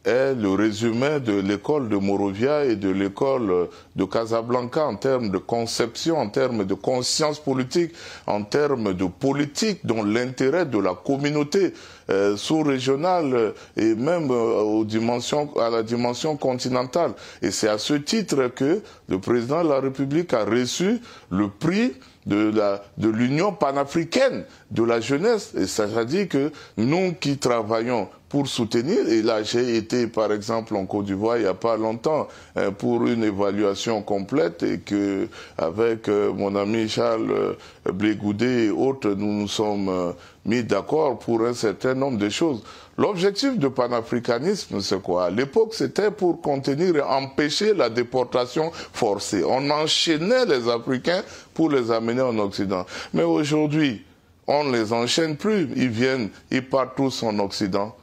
est 0.07 0.35
le 0.35 0.51
résumé 0.51 1.21
de 1.21 1.33
l'école 1.41 1.89
de 1.89 1.97
Morovia 1.97 2.65
et 2.65 2.77
de 2.77 2.89
l'école 2.91 3.69
de 3.97 4.05
Casablanca 4.05 4.87
en 4.87 4.97
termes 4.97 5.31
de 5.31 5.39
conception, 5.39 6.17
en 6.19 6.29
termes 6.29 6.65
de 6.65 6.75
conscience 6.75 7.41
politique, 7.41 7.93
en 8.27 8.43
termes 8.43 8.95
de 8.95 9.05
politique 9.07 9.85
dont 9.85 10.05
l'intérêt 10.05 10.65
de 10.65 10.79
la 10.79 10.95
communauté 10.95 11.75
euh, 12.09 12.37
sous-régionale 12.37 13.53
et 13.77 13.95
même 13.97 14.31
euh, 14.31 14.61
aux 14.63 14.87
à 15.61 15.71
la 15.71 15.83
dimension 15.83 16.37
continentale. 16.37 17.13
Et 17.43 17.51
c'est 17.51 17.69
à 17.69 17.79
ce 17.79 17.95
titre 17.95 18.49
que 18.55 18.81
le 19.09 19.19
président 19.19 19.65
de 19.65 19.69
la 19.69 19.81
République 19.81 20.33
a 20.33 20.45
reçu 20.45 21.01
le 21.31 21.49
prix 21.49 21.93
de 22.27 22.51
la 22.51 22.83
de 22.99 23.09
l'Union 23.09 23.53
panafricaine 23.53 24.45
de 24.71 24.83
la 24.83 25.01
jeunesse. 25.01 25.53
Et 25.57 25.67
ça 25.67 25.87
veut 25.87 26.05
dire 26.05 26.29
que 26.29 26.53
nous 26.77 27.15
qui 27.15 27.39
travaillons 27.39 28.09
pour 28.29 28.49
soutenir. 28.49 29.09
Et 29.09 29.23
là, 29.23 29.43
j'ai 29.43 29.77
été, 29.77 30.07
par 30.07 30.33
exemple, 30.33 30.75
en 30.77 30.87
Côte 30.87 31.07
d'Ivoire 31.07 31.37
il 31.37 31.43
n'y 31.43 31.49
a 31.49 31.55
pas 31.55 31.77
longtemps 31.77 32.29
hein, 32.57 32.73
pour 32.73 33.07
une 33.07 33.25
évaluation 33.25 34.03
complète 34.03 34.63
et 34.63 34.79
que, 34.81 35.29
avec 35.57 36.09
euh, 36.09 36.33
mon 36.33 36.57
ami 36.57 36.89
Charles 36.89 37.31
euh, 37.31 37.93
Blégoudé 37.93 38.67
et 38.67 38.71
autres, 38.71 39.11
nous 39.11 39.33
nous 39.33 39.49
sommes 39.49 39.89
euh, 39.89 40.13
mis 40.47 40.63
d'accord 40.63 41.19
pour 41.19 41.45
un 41.45 41.53
certain 41.53 41.95
nombre 41.95 42.19
de 42.19 42.29
choses. 42.29 42.63
L'objectif 42.97 43.59
du 43.59 43.69
panafricanisme, 43.69 44.81
c'est 44.81 45.03
quoi? 45.03 45.27
À 45.27 45.31
l'époque, 45.31 45.75
c'était 45.75 46.11
pour 46.11 46.41
contenir 46.41 46.97
et 46.97 47.03
empêcher 47.03 47.75
la 47.75 47.91
déportation 47.91 48.71
forcée. 48.93 49.45
On 49.45 49.69
enchaînait 49.71 50.47
les 50.47 50.69
Africains 50.69 51.23
pour 51.53 51.71
les 51.71 51.91
amener 51.91 52.23
en 52.23 52.39
Occident. 52.39 52.87
Mais 53.13 53.25
aujourd'hui, 53.25 54.05
on 54.47 54.65
ne 54.65 54.73
les 54.73 54.93
enchaîne 54.93 55.37
plus. 55.37 55.69
Ils 55.77 55.91
viennent, 55.91 56.31
ils 56.51 56.67
partent 56.67 56.97
tous 56.97 57.23
en 57.23 57.39
Occident 57.41 57.95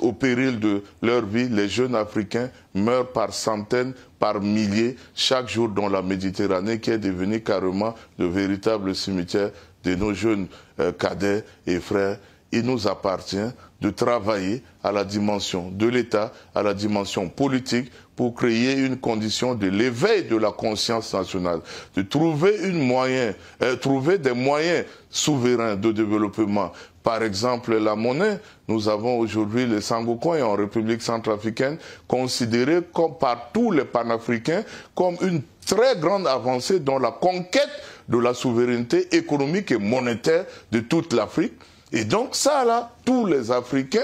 au 0.00 0.12
péril 0.12 0.58
de 0.60 0.82
leur 1.02 1.26
vie, 1.26 1.48
les 1.48 1.68
jeunes 1.68 1.94
Africains 1.94 2.50
meurent 2.74 3.12
par 3.12 3.34
centaines, 3.34 3.92
par 4.18 4.40
milliers, 4.40 4.96
chaque 5.14 5.48
jour 5.48 5.68
dans 5.68 5.88
la 5.88 6.02
Méditerranée, 6.02 6.80
qui 6.80 6.90
est 6.90 6.98
devenue 6.98 7.42
carrément 7.42 7.94
le 8.18 8.26
véritable 8.26 8.94
cimetière 8.94 9.50
de 9.84 9.94
nos 9.94 10.12
jeunes 10.14 10.46
euh, 10.80 10.92
cadets 10.92 11.44
et 11.66 11.80
frères. 11.80 12.18
Il 12.52 12.62
nous 12.62 12.86
appartient 12.86 13.50
de 13.80 13.90
travailler 13.90 14.62
à 14.82 14.92
la 14.92 15.04
dimension 15.04 15.70
de 15.72 15.86
l'État, 15.88 16.32
à 16.54 16.62
la 16.62 16.72
dimension 16.72 17.28
politique, 17.28 17.90
pour 18.14 18.34
créer 18.34 18.74
une 18.74 18.96
condition 18.96 19.54
de 19.54 19.66
l'éveil 19.66 20.24
de 20.24 20.36
la 20.36 20.52
conscience 20.52 21.12
nationale, 21.14 21.60
de 21.96 22.02
trouver 22.02 22.56
une 22.62 22.86
moyen, 22.86 23.34
euh, 23.62 23.74
trouver 23.76 24.18
des 24.18 24.32
moyens 24.32 24.86
souverains 25.10 25.74
de 25.74 25.90
développement. 25.90 26.70
Par 27.02 27.22
exemple, 27.22 27.76
la 27.76 27.94
monnaie, 27.96 28.38
nous 28.66 28.88
avons 28.88 29.18
aujourd'hui 29.18 29.66
le 29.66 29.80
Sangokoin 29.82 30.42
en 30.42 30.54
République 30.54 31.02
centrafricaine, 31.02 31.76
considéré 32.08 32.80
comme, 32.94 33.18
par 33.18 33.50
tous 33.52 33.72
les 33.72 33.84
panafricains 33.84 34.62
comme 34.94 35.16
une 35.20 35.42
très 35.66 35.96
grande 35.96 36.26
avancée 36.26 36.80
dans 36.80 36.98
la 36.98 37.10
conquête 37.10 37.68
de 38.08 38.18
la 38.18 38.34
souveraineté 38.34 39.14
économique 39.16 39.70
et 39.70 39.78
monétaire 39.78 40.44
de 40.72 40.80
toute 40.80 41.12
l'Afrique. 41.12 41.54
Et 41.92 42.04
donc 42.04 42.34
ça, 42.34 42.64
là, 42.64 42.90
tous 43.04 43.24
les 43.26 43.52
Africains 43.52 44.00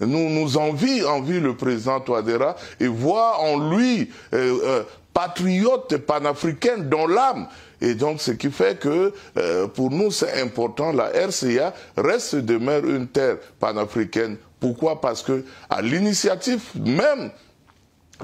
nous, 0.00 0.30
nous 0.30 0.56
envient, 0.56 1.04
envient 1.04 1.40
le 1.40 1.54
président 1.54 2.00
Touadéra 2.00 2.56
et 2.80 2.86
voient 2.86 3.38
en 3.40 3.70
lui 3.70 4.10
euh, 4.32 4.58
euh, 4.64 4.82
patriote 5.12 5.96
panafricain 5.98 6.78
dans 6.78 7.06
l'âme. 7.06 7.46
Et 7.80 7.94
donc, 7.94 8.20
ce 8.20 8.30
qui 8.30 8.50
fait 8.50 8.78
que 8.78 9.12
euh, 9.36 9.66
pour 9.68 9.90
nous, 9.90 10.10
c'est 10.10 10.40
important. 10.40 10.92
La 10.92 11.10
RCA 11.10 11.74
reste 11.96 12.36
demeure 12.36 12.86
une 12.86 13.08
terre 13.08 13.36
panafricaine. 13.60 14.38
Pourquoi? 14.58 15.00
Parce 15.00 15.22
que 15.22 15.44
à 15.68 15.82
l'initiative 15.82 16.62
même 16.76 17.30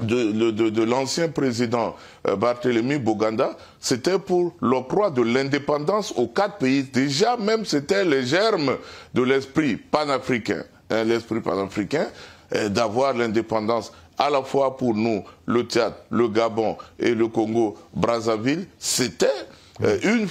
de, 0.01 0.83
l'ancien 0.83 1.29
président 1.29 1.95
euh, 2.27 2.35
Barthélemy 2.35 2.97
Boganda, 2.97 3.55
c'était 3.79 4.19
pour 4.19 4.53
l'octroi 4.61 5.09
de 5.09 5.21
l'indépendance 5.21 6.13
aux 6.15 6.27
quatre 6.27 6.57
pays. 6.57 6.83
Déjà, 6.83 7.37
même, 7.37 7.65
c'était 7.65 8.05
les 8.05 8.23
germes 8.23 8.77
de 9.13 9.21
l'esprit 9.21 9.75
panafricain, 9.75 10.63
hein, 10.89 11.03
l'esprit 11.03 11.41
panafricain, 11.41 12.07
euh, 12.55 12.69
d'avoir 12.69 13.13
l'indépendance 13.13 13.91
à 14.17 14.29
la 14.29 14.43
fois 14.43 14.77
pour 14.77 14.93
nous, 14.93 15.23
le 15.45 15.63
Tchad, 15.63 15.93
le 16.09 16.27
Gabon 16.27 16.77
et 16.99 17.15
le 17.15 17.27
Congo, 17.27 17.77
Brazzaville, 17.93 18.67
c'était 18.77 19.27
euh, 19.81 19.97
une, 20.03 20.27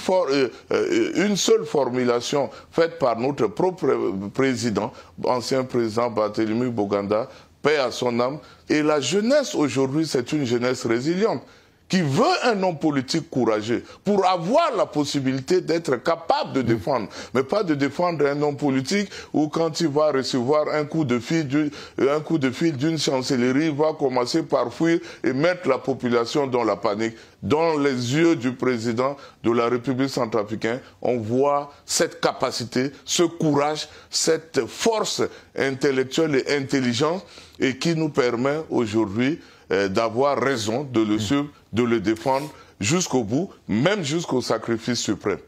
une, 1.25 1.35
seule 1.35 1.65
formulation 1.65 2.49
faite 2.71 2.97
par 2.99 3.19
notre 3.19 3.47
propre 3.47 4.13
président, 4.33 4.93
ancien 5.25 5.65
président 5.65 6.09
Barthélemy 6.09 6.69
Boganda, 6.69 7.27
paix 7.61 7.77
à 7.77 7.91
son 7.91 8.19
âme. 8.19 8.39
Et 8.69 8.81
la 8.83 8.99
jeunesse 8.99 9.55
aujourd'hui, 9.55 10.05
c'est 10.07 10.31
une 10.31 10.45
jeunesse 10.45 10.85
résiliente 10.85 11.43
qui 11.91 12.01
veut 12.01 12.23
un 12.43 12.63
homme 12.63 12.79
politique 12.79 13.29
courageux 13.29 13.83
pour 14.05 14.25
avoir 14.25 14.73
la 14.77 14.85
possibilité 14.85 15.59
d'être 15.59 15.97
capable 16.01 16.53
de 16.53 16.61
défendre, 16.61 17.09
mais 17.33 17.43
pas 17.43 17.63
de 17.63 17.75
défendre 17.75 18.25
un 18.25 18.41
homme 18.41 18.55
politique 18.55 19.09
où 19.33 19.49
quand 19.49 19.81
il 19.81 19.89
va 19.89 20.13
recevoir 20.13 20.69
un 20.69 20.85
coup 20.85 21.03
de 21.03 21.19
fil, 21.19 21.69
un 21.99 22.21
coup 22.21 22.37
de 22.37 22.49
fil 22.49 22.77
d'une 22.77 22.97
chancellerie, 22.97 23.65
il 23.65 23.75
va 23.75 23.91
commencer 23.91 24.43
par 24.43 24.73
fuir 24.73 24.99
et 25.21 25.33
mettre 25.33 25.67
la 25.67 25.79
population 25.79 26.47
dans 26.47 26.63
la 26.63 26.77
panique. 26.77 27.13
Dans 27.43 27.77
les 27.77 28.13
yeux 28.15 28.37
du 28.37 28.53
président 28.53 29.17
de 29.43 29.51
la 29.51 29.67
République 29.67 30.11
centrafricaine, 30.11 30.79
on 31.01 31.17
voit 31.17 31.73
cette 31.85 32.21
capacité, 32.21 32.91
ce 33.03 33.23
courage, 33.23 33.89
cette 34.09 34.65
force 34.65 35.23
intellectuelle 35.57 36.35
et 36.35 36.55
intelligente 36.55 37.25
et 37.59 37.77
qui 37.77 37.95
nous 37.95 38.09
permet 38.09 38.59
aujourd'hui 38.69 39.39
euh, 39.71 39.87
d'avoir 39.87 40.37
raison 40.37 40.83
de 40.83 41.01
le 41.01 41.17
suivre, 41.17 41.47
de 41.71 41.83
le 41.83 41.99
défendre 41.99 42.49
jusqu'au 42.79 43.23
bout, 43.23 43.49
même 43.67 44.03
jusqu'au 44.03 44.41
sacrifice 44.41 44.99
suprême. 44.99 45.39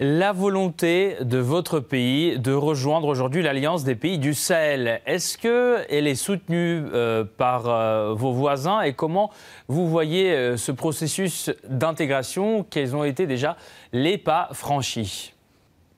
La 0.00 0.32
volonté 0.32 1.16
de 1.20 1.38
votre 1.38 1.78
pays 1.78 2.36
de 2.38 2.52
rejoindre 2.52 3.06
aujourd'hui 3.06 3.42
l'Alliance 3.42 3.84
des 3.84 3.94
pays 3.94 4.18
du 4.18 4.34
Sahel, 4.34 5.00
est-ce 5.06 5.38
qu'elle 5.38 6.08
est 6.08 6.16
soutenue 6.16 6.82
euh, 6.92 7.24
par 7.24 7.68
euh, 7.68 8.12
vos 8.12 8.32
voisins 8.32 8.80
et 8.80 8.94
comment 8.94 9.30
vous 9.68 9.88
voyez 9.88 10.56
ce 10.56 10.72
processus 10.72 11.50
d'intégration? 11.68 12.66
Quels 12.68 12.96
ont 12.96 13.04
été 13.04 13.28
déjà 13.28 13.56
les 13.92 14.18
pas 14.18 14.48
franchis? 14.52 15.34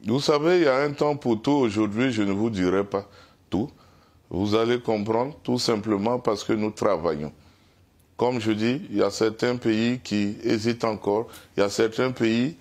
Vous 0.07 0.21
savez, 0.21 0.59
il 0.59 0.65
y 0.65 0.69
a 0.69 0.77
un 0.77 0.93
temps 0.93 1.17
pour 1.17 1.41
tout. 1.41 1.53
Aujourd'hui, 1.53 2.13
je 2.13 2.23
ne 2.23 2.33
vous 2.33 2.51
dirai 2.51 2.85
pas 2.85 3.09
tout. 3.49 3.71
Vous 4.31 4.55
allez 4.55 4.81
comprendre 4.81 5.35
tout 5.43 5.59
simplement 5.59 6.19
parce 6.19 6.45
que 6.45 6.53
nous 6.53 6.71
travaillons. 6.71 7.33
Comme 8.17 8.41
je 8.41 8.53
dis, 8.53 8.81
il 8.91 8.97
y 8.97 9.03
a 9.03 9.11
certains 9.11 9.57
pays 9.57 10.01
qui 10.03 10.37
hésitent 10.45 10.85
encore, 10.85 11.29
il 11.57 11.61
y 11.61 11.63
a 11.63 11.69
certains 11.69 12.13
pays 12.13 12.57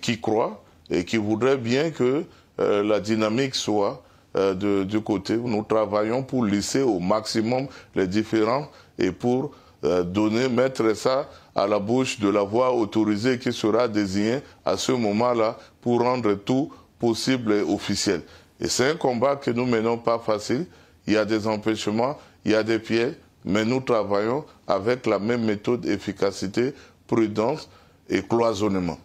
qui 0.00 0.20
croient 0.20 0.62
et 0.90 1.04
qui 1.04 1.16
voudraient 1.16 1.56
bien 1.56 1.90
que 1.90 2.24
euh, 2.58 2.82
la 2.82 3.00
dynamique 3.00 3.54
soit 3.54 4.02
euh, 4.36 4.54
de, 4.54 4.84
du 4.84 5.00
côté. 5.00 5.36
Nous 5.36 5.62
travaillons 5.62 6.22
pour 6.22 6.44
lisser 6.44 6.82
au 6.82 6.98
maximum 6.98 7.68
les 7.94 8.06
différents 8.06 8.68
et 8.98 9.12
pour 9.12 9.52
euh, 9.84 10.02
donner, 10.02 10.48
mettre 10.48 10.94
ça 10.96 11.28
à 11.54 11.66
la 11.66 11.78
bouche 11.78 12.18
de 12.18 12.28
la 12.28 12.42
voix 12.42 12.72
autorisée 12.72 13.38
qui 13.38 13.52
sera 13.52 13.86
désignée 13.88 14.40
à 14.64 14.76
ce 14.76 14.92
moment-là 14.92 15.56
pour 15.80 16.00
rendre 16.00 16.34
tout 16.34 16.72
possible 16.98 17.52
et 17.52 17.62
officiel. 17.62 18.22
Et 18.58 18.68
c'est 18.68 18.90
un 18.90 18.96
combat 18.96 19.36
que 19.36 19.50
nous 19.50 19.66
menons 19.66 19.98
pas 19.98 20.18
facile 20.18 20.66
il 21.06 21.14
y 21.14 21.16
a 21.16 21.24
des 21.24 21.46
empêchements, 21.46 22.18
il 22.44 22.52
y 22.52 22.54
a 22.54 22.62
des 22.62 22.78
pièges, 22.78 23.14
mais 23.44 23.64
nous 23.64 23.80
travaillons 23.80 24.44
avec 24.66 25.06
la 25.06 25.18
même 25.18 25.44
méthode, 25.44 25.86
efficacité, 25.86 26.74
prudence 27.06 27.68
et 28.08 28.22
cloisonnement. 28.22 28.98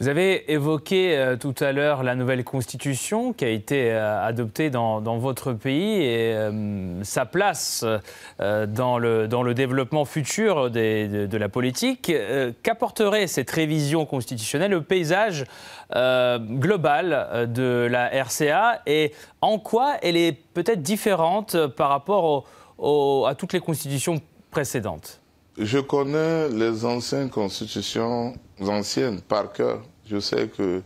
Vous 0.00 0.08
avez 0.08 0.50
évoqué 0.50 1.14
euh, 1.14 1.36
tout 1.36 1.54
à 1.60 1.72
l'heure 1.72 2.02
la 2.02 2.14
nouvelle 2.14 2.42
constitution 2.42 3.34
qui 3.34 3.44
a 3.44 3.50
été 3.50 3.90
euh, 3.90 4.26
adoptée 4.26 4.70
dans, 4.70 5.18
votre 5.18 5.52
pays 5.52 6.00
et 6.00 6.32
euh, 6.32 7.04
sa 7.04 7.26
place 7.26 7.84
dans, 8.38 8.98
le, 8.98 9.52
développement 9.52 10.06
futur 10.06 10.70
de, 10.70 11.36
la 11.36 11.48
politique. 11.50 12.10
Qu'apporterait 12.62 13.26
cette 13.26 13.50
révision 13.50 14.06
constitutionnelle 14.06 14.72
au 14.72 14.80
paysage 14.80 15.44
global 15.92 17.50
de 17.52 17.86
la 17.90 18.08
RCA 18.24 18.80
et 18.86 19.12
en 19.42 19.58
quoi 19.58 19.96
elle 20.00 20.16
est 20.16 20.32
peut-être 20.32 20.80
différente 20.80 21.66
par 21.66 21.90
rapport 21.90 22.46
à 23.28 23.34
toutes 23.34 23.52
les 23.52 23.60
constitutions 23.60 24.22
précédentes? 24.50 25.20
Je 25.58 25.78
connais 25.78 26.48
les 26.48 26.86
anciennes 26.86 27.28
constitutions 27.28 28.34
anciennes 28.68 29.20
par 29.20 29.52
cœur 29.52 29.82
je 30.10 30.18
sais 30.18 30.48
que 30.48 30.82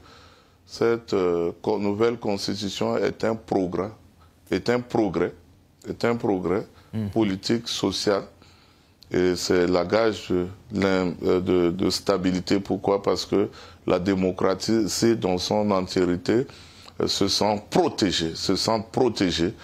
cette 0.67 1.15
euh, 1.15 1.53
nouvelle 1.67 2.19
constitution 2.19 2.97
est 2.99 3.25
un 3.25 3.35
progrès, 3.35 3.91
est 4.51 4.69
un 4.69 4.81
progrès, 4.81 5.33
est 5.89 6.05
un 6.05 6.17
progrès 6.17 6.67
hmm. 6.93 7.09
politique, 7.09 7.69
social. 7.69 8.23
Et 9.11 9.37
c'est 9.37 9.67
la 9.67 9.85
gage 9.85 10.29
euh, 10.31 11.41
de, 11.41 11.71
de, 11.71 11.91
stabilité. 11.91 12.61
Pourquoi? 12.61 13.03
Parce 13.03 13.25
que 13.25 13.49
la 13.87 13.99
démocratie, 13.99 14.89
c'est 14.89 15.17
dans 15.17 15.39
son 15.39 15.71
entièreté, 15.71 16.47
euh, 17.01 17.07
se 17.07 17.29
sent 17.29 17.63
protégée, 17.71 18.35
se 18.35 18.57
sent 18.57 18.85
protégée 18.93 19.55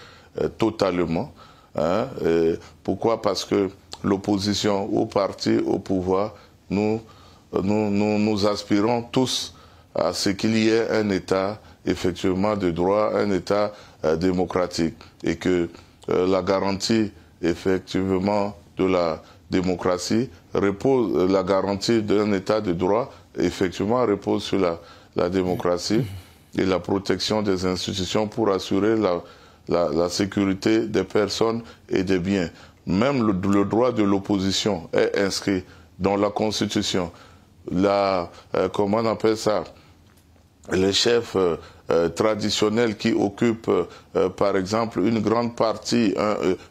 totalement. 0.58 1.32
Hein. 1.74 2.06
pourquoi? 2.84 3.20
Parce 3.20 3.44
que 3.44 3.68
l'opposition 4.04 4.84
au 4.84 5.06
parti 5.06 5.58
au 5.58 5.80
pouvoir, 5.80 6.34
nous 6.70 7.00
nous, 7.52 7.90
nous, 7.90 8.46
aspirons 8.46 9.02
tous 9.02 9.54
à 9.94 10.12
ce 10.12 10.30
qu'il 10.30 10.56
y 10.56 10.68
ait 10.68 10.88
un 10.90 11.10
État 11.10 11.60
effectivement 11.84 12.56
de 12.56 12.70
droit, 12.70 13.12
un 13.14 13.30
État 13.32 13.72
euh, 14.04 14.16
démocratique 14.16 14.96
et 15.24 15.36
que 15.36 15.68
euh, 16.08 16.26
la 16.26 16.42
garantie 16.42 17.10
effectivement 17.42 18.56
de 18.76 18.84
la 18.84 19.22
démocratie 19.50 20.30
repose, 20.54 21.16
euh, 21.16 21.28
la 21.28 21.42
garantie 21.42 22.02
d'un 22.02 22.32
État 22.32 22.60
de 22.60 22.72
droit 22.72 23.12
effectivement 23.36 24.02
repose 24.06 24.44
sur 24.44 24.58
la, 24.58 25.28
démocratie 25.28 26.02
et 26.56 26.64
la 26.64 26.78
protection 26.78 27.42
des 27.42 27.66
institutions 27.66 28.28
pour 28.28 28.50
assurer 28.50 28.96
la, 28.96 30.08
sécurité 30.08 30.86
des 30.86 31.04
personnes 31.04 31.62
et 31.88 32.02
des 32.02 32.18
biens. 32.18 32.48
Même 32.86 33.26
le 33.26 33.64
droit 33.64 33.92
de 33.92 34.02
l'opposition 34.02 34.88
est 34.92 35.18
inscrit 35.18 35.62
dans 35.98 36.16
la 36.16 36.30
Constitution 36.30 37.12
la, 37.70 38.30
euh, 38.54 38.68
comment 38.68 38.98
on 38.98 39.06
appelle 39.06 39.36
ça, 39.36 39.64
les 40.72 40.92
chefs 40.92 41.36
euh, 41.36 41.56
euh, 41.90 42.08
traditionnels 42.08 42.96
qui 42.96 43.12
occupent, 43.12 43.70
par 44.36 44.56
exemple, 44.56 45.00
une 45.00 45.20
grande 45.20 45.56
partie, 45.56 46.14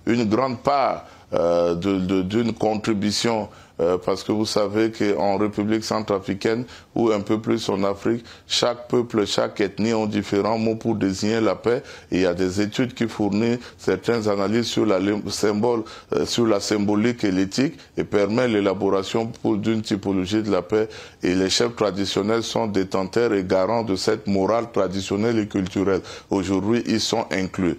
une 0.06 0.26
grande 0.30 0.60
part 0.62 1.06
d'une 1.32 2.54
contribution 2.54 3.50
euh, 3.82 3.98
parce 3.98 4.24
que 4.24 4.32
vous 4.32 4.46
savez 4.46 4.92
qu'en 4.92 5.38
République 5.38 5.84
centrafricaine 5.84 6.66
ou 6.96 7.12
un 7.12 7.22
peu 7.22 7.40
plus 7.40 7.70
en 7.70 7.84
Afrique, 7.84 8.26
chaque 8.48 8.88
peuple, 8.88 9.26
chaque 9.26 9.62
ethnie 9.62 9.94
ont 9.94 10.06
différents 10.06 10.58
mots 10.58 10.76
pour 10.76 10.96
désigner 10.96 11.40
la 11.40 11.56
paix. 11.56 11.82
Il 12.12 12.20
y 12.22 12.26
a 12.26 12.34
des 12.34 12.62
études 12.62 12.94
qui 12.94 13.08
fournissent 13.08 13.60
certaines 13.78 14.28
analyses 14.28 14.68
sur 14.68 14.86
la 14.86 15.00
symbole, 15.30 15.84
euh, 16.14 16.26
sur 16.26 16.46
la 16.46 16.60
symbolique 16.60 17.24
et 17.24 17.32
l'éthique 17.32 17.76
et 17.98 18.04
permettent 18.04 18.52
l'élaboration 18.52 19.32
d'une 19.44 19.82
typologie 19.82 20.44
de 20.44 20.52
la 20.52 20.62
paix. 20.62 20.90
Et 21.24 21.34
les 21.36 21.50
chefs 21.50 21.76
traditionnels 21.76 22.44
sont 22.44 22.68
détenteurs 22.68 23.34
et 23.34 23.44
garants 23.44 23.84
de 23.84 23.96
cette 23.96 24.28
morale 24.28 24.72
traditionnelle 24.72 25.40
et 25.40 25.48
culturelle. 25.48 26.02
Aujourd'hui, 26.30 26.84
ils 26.86 27.02
sont 27.02 27.26
inclus. 27.32 27.78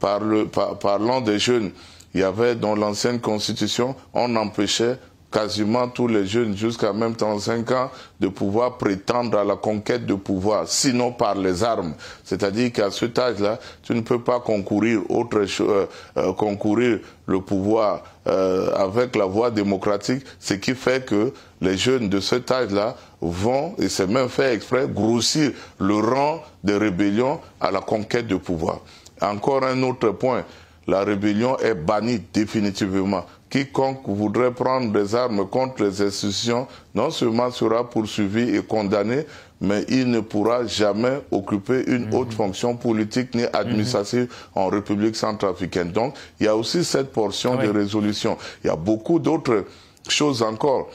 parlons 0.00 1.20
des 1.20 1.38
jeunes 1.38 1.72
il 2.14 2.20
y 2.20 2.24
avait 2.24 2.54
dans 2.54 2.74
l'ancienne 2.74 3.20
constitution, 3.20 3.94
on 4.12 4.36
empêchait 4.36 4.98
quasiment 5.32 5.88
tous 5.88 6.06
les 6.06 6.26
jeunes 6.26 6.56
jusqu'à 6.56 6.92
même 6.92 7.16
35 7.16 7.70
ans 7.72 7.90
de 8.20 8.28
pouvoir 8.28 8.76
prétendre 8.76 9.38
à 9.38 9.44
la 9.44 9.56
conquête 9.56 10.04
de 10.04 10.14
pouvoir, 10.14 10.68
sinon 10.68 11.10
par 11.10 11.34
les 11.34 11.64
armes. 11.64 11.94
C'est-à-dire 12.22 12.70
qu'à 12.70 12.90
cet 12.90 13.18
âge-là, 13.18 13.58
tu 13.82 13.94
ne 13.94 14.02
peux 14.02 14.20
pas 14.20 14.38
concourir 14.40 15.00
autre 15.08 15.44
euh, 15.62 15.86
euh, 16.18 16.32
concourir 16.34 17.00
le 17.26 17.40
pouvoir 17.40 18.02
euh, 18.26 18.72
avec 18.74 19.16
la 19.16 19.24
voie 19.24 19.50
démocratique, 19.50 20.24
ce 20.38 20.54
qui 20.54 20.74
fait 20.74 21.04
que 21.04 21.32
les 21.60 21.76
jeunes 21.76 22.08
de 22.08 22.20
cet 22.20 22.50
âge-là 22.50 22.96
vont, 23.20 23.74
et 23.78 23.88
c'est 23.88 24.06
même 24.06 24.28
fait 24.28 24.54
exprès, 24.54 24.86
grossir 24.86 25.52
le 25.80 25.94
rang 25.94 26.42
de 26.62 26.74
rébellion 26.74 27.40
à 27.60 27.70
la 27.70 27.80
conquête 27.80 28.26
de 28.26 28.36
pouvoir. 28.36 28.80
Encore 29.20 29.64
un 29.64 29.80
autre 29.84 30.10
point, 30.10 30.44
la 30.86 31.04
rébellion 31.04 31.56
est 31.58 31.74
bannie 31.74 32.20
définitivement. 32.32 33.24
Quiconque 33.50 34.00
voudrait 34.06 34.50
prendre 34.52 34.90
des 34.92 35.14
armes 35.14 35.46
contre 35.46 35.84
les 35.84 36.00
institutions, 36.00 36.66
non 36.94 37.10
seulement 37.10 37.50
sera 37.50 37.88
poursuivi 37.88 38.56
et 38.56 38.62
condamné, 38.62 39.26
mais 39.60 39.84
il 39.88 40.10
ne 40.10 40.20
pourra 40.20 40.66
jamais 40.66 41.20
occuper 41.30 41.84
une 41.86 42.06
mhm. 42.06 42.14
haute 42.14 42.32
fonction 42.32 42.76
politique 42.76 43.34
ni 43.34 43.44
administrative 43.52 44.32
en 44.54 44.68
République 44.68 45.14
centrafricaine. 45.16 45.92
Donc, 45.92 46.14
il 46.40 46.46
y 46.46 46.48
a 46.48 46.56
aussi 46.56 46.82
cette 46.82 47.12
portion 47.12 47.56
de 47.56 47.68
résolution. 47.68 48.38
Il 48.64 48.68
y 48.68 48.70
a 48.70 48.76
beaucoup 48.76 49.18
d'autres 49.18 49.66
choses 50.08 50.42
encore. 50.42 50.88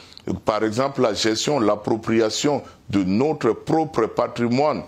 Par 0.44 0.64
exemple, 0.64 1.02
la 1.02 1.14
gestion, 1.14 1.60
l'appropriation 1.60 2.62
de 2.90 3.04
notre 3.04 3.54
propre 3.54 4.08
patrimoine, 4.08 4.82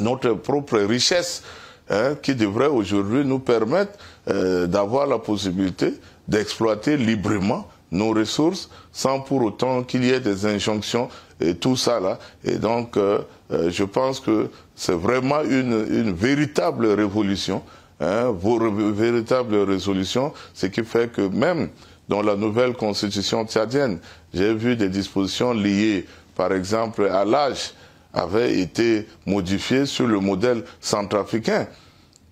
notre 0.00 0.32
propre 0.34 0.78
richesse. 0.78 1.42
Hein, 1.88 2.16
qui 2.20 2.34
devrait 2.34 2.66
aujourd'hui 2.66 3.24
nous 3.24 3.38
permettre 3.38 3.92
euh, 4.28 4.66
d'avoir 4.66 5.06
la 5.06 5.20
possibilité 5.20 5.94
d'exploiter 6.26 6.96
librement 6.96 7.68
nos 7.92 8.10
ressources 8.10 8.68
sans 8.90 9.20
pour 9.20 9.44
autant 9.44 9.84
qu'il 9.84 10.04
y 10.04 10.10
ait 10.10 10.18
des 10.18 10.46
injonctions 10.46 11.08
et 11.40 11.54
tout 11.54 11.76
ça 11.76 12.00
là. 12.00 12.18
Et 12.42 12.56
donc, 12.56 12.96
euh, 12.96 13.20
euh, 13.52 13.70
je 13.70 13.84
pense 13.84 14.18
que 14.18 14.50
c'est 14.74 14.96
vraiment 14.96 15.42
une, 15.42 16.12
véritable 16.12 16.88
révolution, 16.88 17.62
hein, 18.00 18.34
véritable 18.42 19.56
résolution, 19.58 20.32
ce 20.54 20.66
qui 20.66 20.82
fait 20.82 21.12
que 21.12 21.22
même 21.22 21.68
dans 22.08 22.22
la 22.22 22.34
nouvelle 22.34 22.72
constitution 22.72 23.46
tchadienne, 23.46 24.00
j'ai 24.34 24.52
vu 24.52 24.74
des 24.74 24.88
dispositions 24.88 25.52
liées, 25.52 26.04
par 26.34 26.52
exemple, 26.52 27.06
à 27.06 27.24
l'âge 27.24 27.74
avait 28.16 28.58
été 28.58 29.06
modifié 29.26 29.86
sur 29.86 30.06
le 30.06 30.18
modèle 30.18 30.64
centrafricain. 30.80 31.68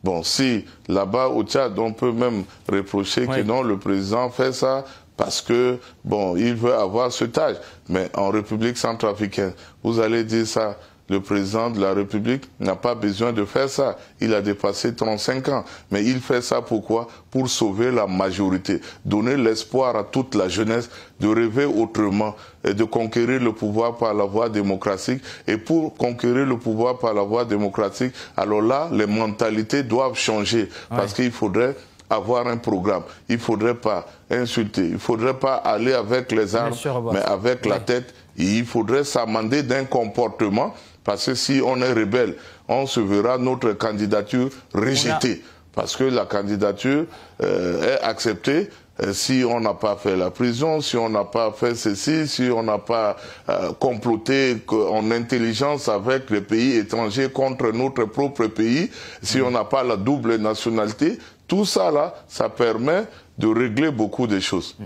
Bon, 0.02 0.22
si 0.22 0.64
là-bas 0.88 1.28
au 1.28 1.44
Tchad, 1.44 1.78
on 1.78 1.92
peut 1.92 2.12
même 2.12 2.44
reprocher 2.68 3.26
que 3.26 3.42
non, 3.42 3.62
le 3.62 3.78
président 3.78 4.28
fait 4.30 4.52
ça 4.52 4.84
parce 5.16 5.40
que, 5.40 5.78
bon, 6.04 6.36
il 6.36 6.54
veut 6.54 6.74
avoir 6.74 7.12
ce 7.12 7.24
âge. 7.38 7.56
Mais 7.88 8.10
en 8.14 8.30
République 8.30 8.76
centrafricaine, 8.76 9.52
vous 9.82 10.00
allez 10.00 10.24
dire 10.24 10.46
ça 10.46 10.76
le 11.08 11.20
président 11.20 11.70
de 11.70 11.80
la 11.80 11.92
République 11.92 12.48
n'a 12.60 12.76
pas 12.76 12.94
besoin 12.94 13.32
de 13.32 13.44
faire 13.44 13.68
ça. 13.68 13.98
Il 14.20 14.32
a 14.34 14.40
dépassé 14.40 14.94
35 14.94 15.48
ans. 15.50 15.64
Mais 15.90 16.02
il 16.04 16.20
fait 16.20 16.40
ça 16.40 16.62
pourquoi? 16.62 17.08
Pour 17.30 17.48
sauver 17.48 17.90
la 17.90 18.06
majorité, 18.06 18.80
donner 19.04 19.36
l'espoir 19.36 19.96
à 19.96 20.04
toute 20.04 20.34
la 20.34 20.48
jeunesse 20.48 20.88
de 21.20 21.28
rêver 21.28 21.66
autrement 21.66 22.34
et 22.64 22.72
de 22.72 22.84
conquérir 22.84 23.40
le 23.40 23.52
pouvoir 23.52 23.96
par 23.96 24.14
la 24.14 24.24
voie 24.24 24.48
démocratique. 24.48 25.22
Et 25.46 25.58
pour 25.58 25.94
conquérir 25.94 26.46
le 26.46 26.56
pouvoir 26.56 26.98
par 26.98 27.12
la 27.12 27.22
voie 27.22 27.44
démocratique, 27.44 28.14
alors 28.36 28.62
là, 28.62 28.88
les 28.90 29.06
mentalités 29.06 29.82
doivent 29.82 30.16
changer. 30.16 30.68
Parce 30.88 31.12
qu'il 31.12 31.32
faudrait 31.32 31.76
avoir 32.08 32.46
un 32.46 32.56
programme. 32.56 33.02
Il 33.28 33.38
faudrait 33.38 33.74
pas 33.74 34.06
insulter. 34.30 34.88
Il 34.88 34.98
faudrait 34.98 35.38
pas 35.38 35.56
aller 35.56 35.92
avec 35.92 36.32
les 36.32 36.54
armes, 36.56 36.74
mais 37.12 37.20
avec 37.20 37.66
la 37.66 37.80
tête. 37.80 38.14
il 38.36 38.64
faudrait 38.64 39.04
s'amender 39.04 39.62
d'un 39.62 39.84
comportement 39.84 40.74
parce 41.04 41.26
que 41.26 41.34
si 41.34 41.60
on 41.64 41.80
est 41.82 41.92
rebelle, 41.92 42.36
on 42.68 42.86
se 42.86 43.00
verra 43.00 43.38
notre 43.38 43.72
candidature 43.72 44.48
rejetée. 44.72 45.42
Parce 45.74 45.96
que 45.96 46.04
la 46.04 46.24
candidature 46.24 47.04
euh, 47.42 47.96
est 47.96 48.02
acceptée 48.02 48.70
euh, 49.02 49.12
si 49.12 49.44
on 49.48 49.60
n'a 49.60 49.74
pas 49.74 49.96
fait 49.96 50.16
la 50.16 50.30
prison, 50.30 50.80
si 50.80 50.96
on 50.96 51.08
n'a 51.08 51.24
pas 51.24 51.50
fait 51.50 51.74
ceci, 51.74 52.28
si 52.28 52.48
on 52.50 52.62
n'a 52.62 52.78
pas 52.78 53.16
euh, 53.48 53.72
comploté 53.72 54.56
en 54.68 55.10
intelligence 55.10 55.88
avec 55.88 56.30
les 56.30 56.40
pays 56.40 56.76
étrangers 56.76 57.28
contre 57.28 57.72
notre 57.72 58.04
propre 58.04 58.46
pays, 58.46 58.90
si 59.20 59.42
on 59.42 59.50
n'a 59.50 59.64
pas 59.64 59.82
la 59.82 59.96
double 59.96 60.36
nationalité, 60.36 61.18
tout 61.48 61.64
ça 61.64 61.90
là, 61.90 62.14
ça 62.28 62.48
permet 62.48 63.04
de 63.36 63.48
régler 63.48 63.90
beaucoup 63.90 64.28
de 64.28 64.38
choses. 64.38 64.76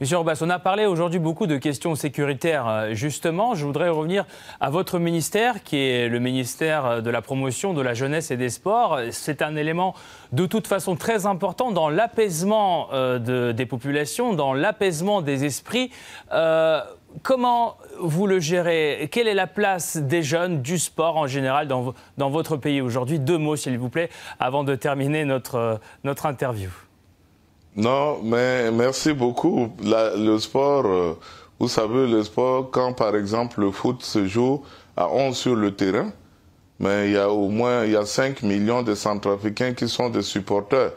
Monsieur 0.00 0.18
Orbas, 0.18 0.38
on 0.42 0.50
a 0.50 0.60
parlé 0.60 0.86
aujourd'hui 0.86 1.18
beaucoup 1.18 1.48
de 1.48 1.56
questions 1.56 1.96
sécuritaires. 1.96 2.68
Euh, 2.68 2.94
justement, 2.94 3.56
je 3.56 3.66
voudrais 3.66 3.88
revenir 3.88 4.26
à 4.60 4.70
votre 4.70 5.00
ministère, 5.00 5.64
qui 5.64 5.76
est 5.76 6.08
le 6.08 6.20
ministère 6.20 7.02
de 7.02 7.10
la 7.10 7.20
promotion 7.20 7.74
de 7.74 7.82
la 7.82 7.94
jeunesse 7.94 8.30
et 8.30 8.36
des 8.36 8.48
sports. 8.48 9.00
C'est 9.10 9.42
un 9.42 9.56
élément 9.56 9.96
de 10.30 10.46
toute 10.46 10.68
façon 10.68 10.94
très 10.94 11.26
important 11.26 11.72
dans 11.72 11.88
l'apaisement 11.88 12.90
euh, 12.92 13.52
des 13.52 13.66
populations, 13.66 14.34
dans 14.34 14.54
l'apaisement 14.54 15.20
des 15.20 15.44
esprits. 15.44 15.90
Euh, 16.32 16.80
comment 17.24 17.76
vous 17.98 18.28
le 18.28 18.38
gérez? 18.38 19.08
Quelle 19.10 19.26
est 19.26 19.34
la 19.34 19.48
place 19.48 19.96
des 19.96 20.22
jeunes, 20.22 20.62
du 20.62 20.78
sport 20.78 21.16
en 21.16 21.26
général 21.26 21.66
dans, 21.66 22.30
votre 22.30 22.56
pays 22.56 22.80
aujourd'hui? 22.80 23.18
Deux 23.18 23.38
mots, 23.38 23.56
s'il 23.56 23.76
vous 23.76 23.88
plaît, 23.88 24.10
avant 24.38 24.62
de 24.62 24.76
terminer 24.76 25.24
notre 25.24 25.80
interview. 26.24 26.70
Non, 27.78 28.18
mais 28.24 28.72
merci 28.72 29.12
beaucoup. 29.12 29.68
le 29.80 30.36
sport, 30.38 30.84
euh, 30.84 31.16
vous 31.60 31.68
savez, 31.68 32.08
le 32.08 32.24
sport, 32.24 32.72
quand 32.72 32.92
par 32.92 33.14
exemple 33.14 33.60
le 33.60 33.70
foot 33.70 34.02
se 34.02 34.26
joue 34.26 34.64
à 34.96 35.08
11 35.08 35.36
sur 35.36 35.54
le 35.54 35.70
terrain, 35.70 36.10
mais 36.80 37.06
il 37.06 37.12
y 37.12 37.16
a 37.16 37.30
au 37.30 37.48
moins 37.48 37.84
il 37.84 37.92
y 37.92 37.96
a 37.96 38.04
5 38.04 38.42
millions 38.42 38.82
de 38.82 38.96
Centrafricains 38.96 39.74
qui 39.74 39.88
sont 39.88 40.08
des 40.08 40.22
supporters. 40.22 40.90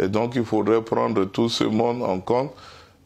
Et 0.00 0.08
donc 0.08 0.34
il 0.34 0.44
faudrait 0.44 0.82
prendre 0.82 1.24
tout 1.24 1.48
ce 1.48 1.62
monde 1.62 2.02
en 2.02 2.18
compte. 2.18 2.52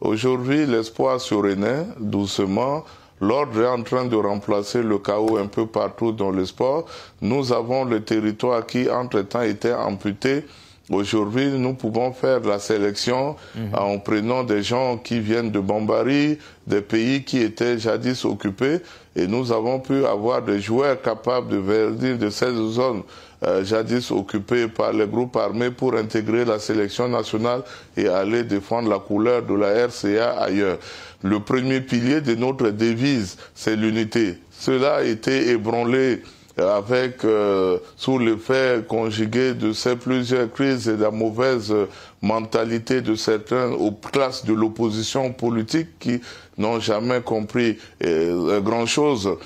Aujourd'hui, 0.01 0.65
l'espoir 0.65 1.21
surrénait 1.21 1.85
doucement. 1.99 2.83
L'ordre 3.21 3.61
est 3.61 3.67
en 3.67 3.83
train 3.83 4.05
de 4.05 4.15
remplacer 4.15 4.81
le 4.81 4.97
chaos 4.97 5.37
un 5.37 5.45
peu 5.45 5.67
partout 5.67 6.13
dans 6.13 6.31
le 6.31 6.47
sport. 6.47 6.85
Nous 7.21 7.53
avons 7.53 7.85
le 7.85 8.03
territoire 8.03 8.65
qui, 8.65 8.89
entre-temps, 8.89 9.43
était 9.43 9.73
amputé. 9.73 10.45
Aujourd'hui, 10.89 11.49
nous 11.49 11.75
pouvons 11.75 12.11
faire 12.13 12.39
la 12.39 12.57
sélection 12.57 13.35
mhm. 13.55 13.75
en 13.75 13.99
prenant 13.99 14.43
des 14.43 14.63
gens 14.63 14.97
qui 14.97 15.19
viennent 15.19 15.51
de 15.51 15.59
Bambari, 15.59 16.39
des 16.65 16.81
pays 16.81 17.23
qui 17.23 17.41
étaient 17.41 17.77
jadis 17.77 18.25
occupés, 18.25 18.79
et 19.15 19.27
nous 19.27 19.51
avons 19.51 19.79
pu 19.79 20.05
avoir 20.05 20.41
des 20.41 20.59
joueurs 20.59 20.99
capables 20.99 21.49
de 21.49 21.57
venir 21.57 22.17
de 22.17 22.29
ces 22.31 22.53
zones 22.53 23.03
euh, 23.43 23.63
jadis 23.63 24.09
occupées 24.11 24.67
par 24.67 24.91
les 24.91 25.05
groupes 25.05 25.35
armés 25.35 25.69
pour 25.69 25.93
intégrer 25.95 26.43
la 26.43 26.57
sélection 26.57 27.07
nationale 27.07 27.61
et 27.95 28.07
aller 28.07 28.43
défendre 28.43 28.89
la 28.89 28.99
couleur 28.99 29.43
de 29.43 29.53
la 29.53 29.87
RCA 29.87 30.41
ailleurs. 30.41 30.79
Le 31.23 31.39
premier 31.39 31.81
pilier 31.81 32.21
de 32.21 32.33
notre 32.33 32.69
devise, 32.71 33.37
c'est 33.53 33.75
l'unité. 33.75 34.39
Cela 34.51 34.95
a 34.95 35.03
été 35.03 35.49
ébranlé 35.51 36.23
avec 36.61 37.23
euh, 37.23 37.77
sous 37.95 38.19
l'effet 38.19 38.83
conjugué 38.87 39.53
de 39.53 39.73
ces 39.73 39.95
plusieurs 39.95 40.51
crises 40.51 40.87
et 40.87 40.97
de 40.97 41.03
la 41.03 41.11
mauvaise 41.11 41.73
mentalité 42.21 43.01
de 43.01 43.15
certains 43.15 43.71
aux 43.71 43.91
classes 43.91 44.45
de 44.45 44.53
l'opposition 44.53 45.31
politique 45.31 45.99
qui 45.99 46.21
n'ont 46.57 46.79
jamais 46.79 47.21
compris 47.21 47.77
euh, 48.03 48.59
grand-chose. 48.61 49.37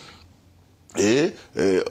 Et, 0.97 1.31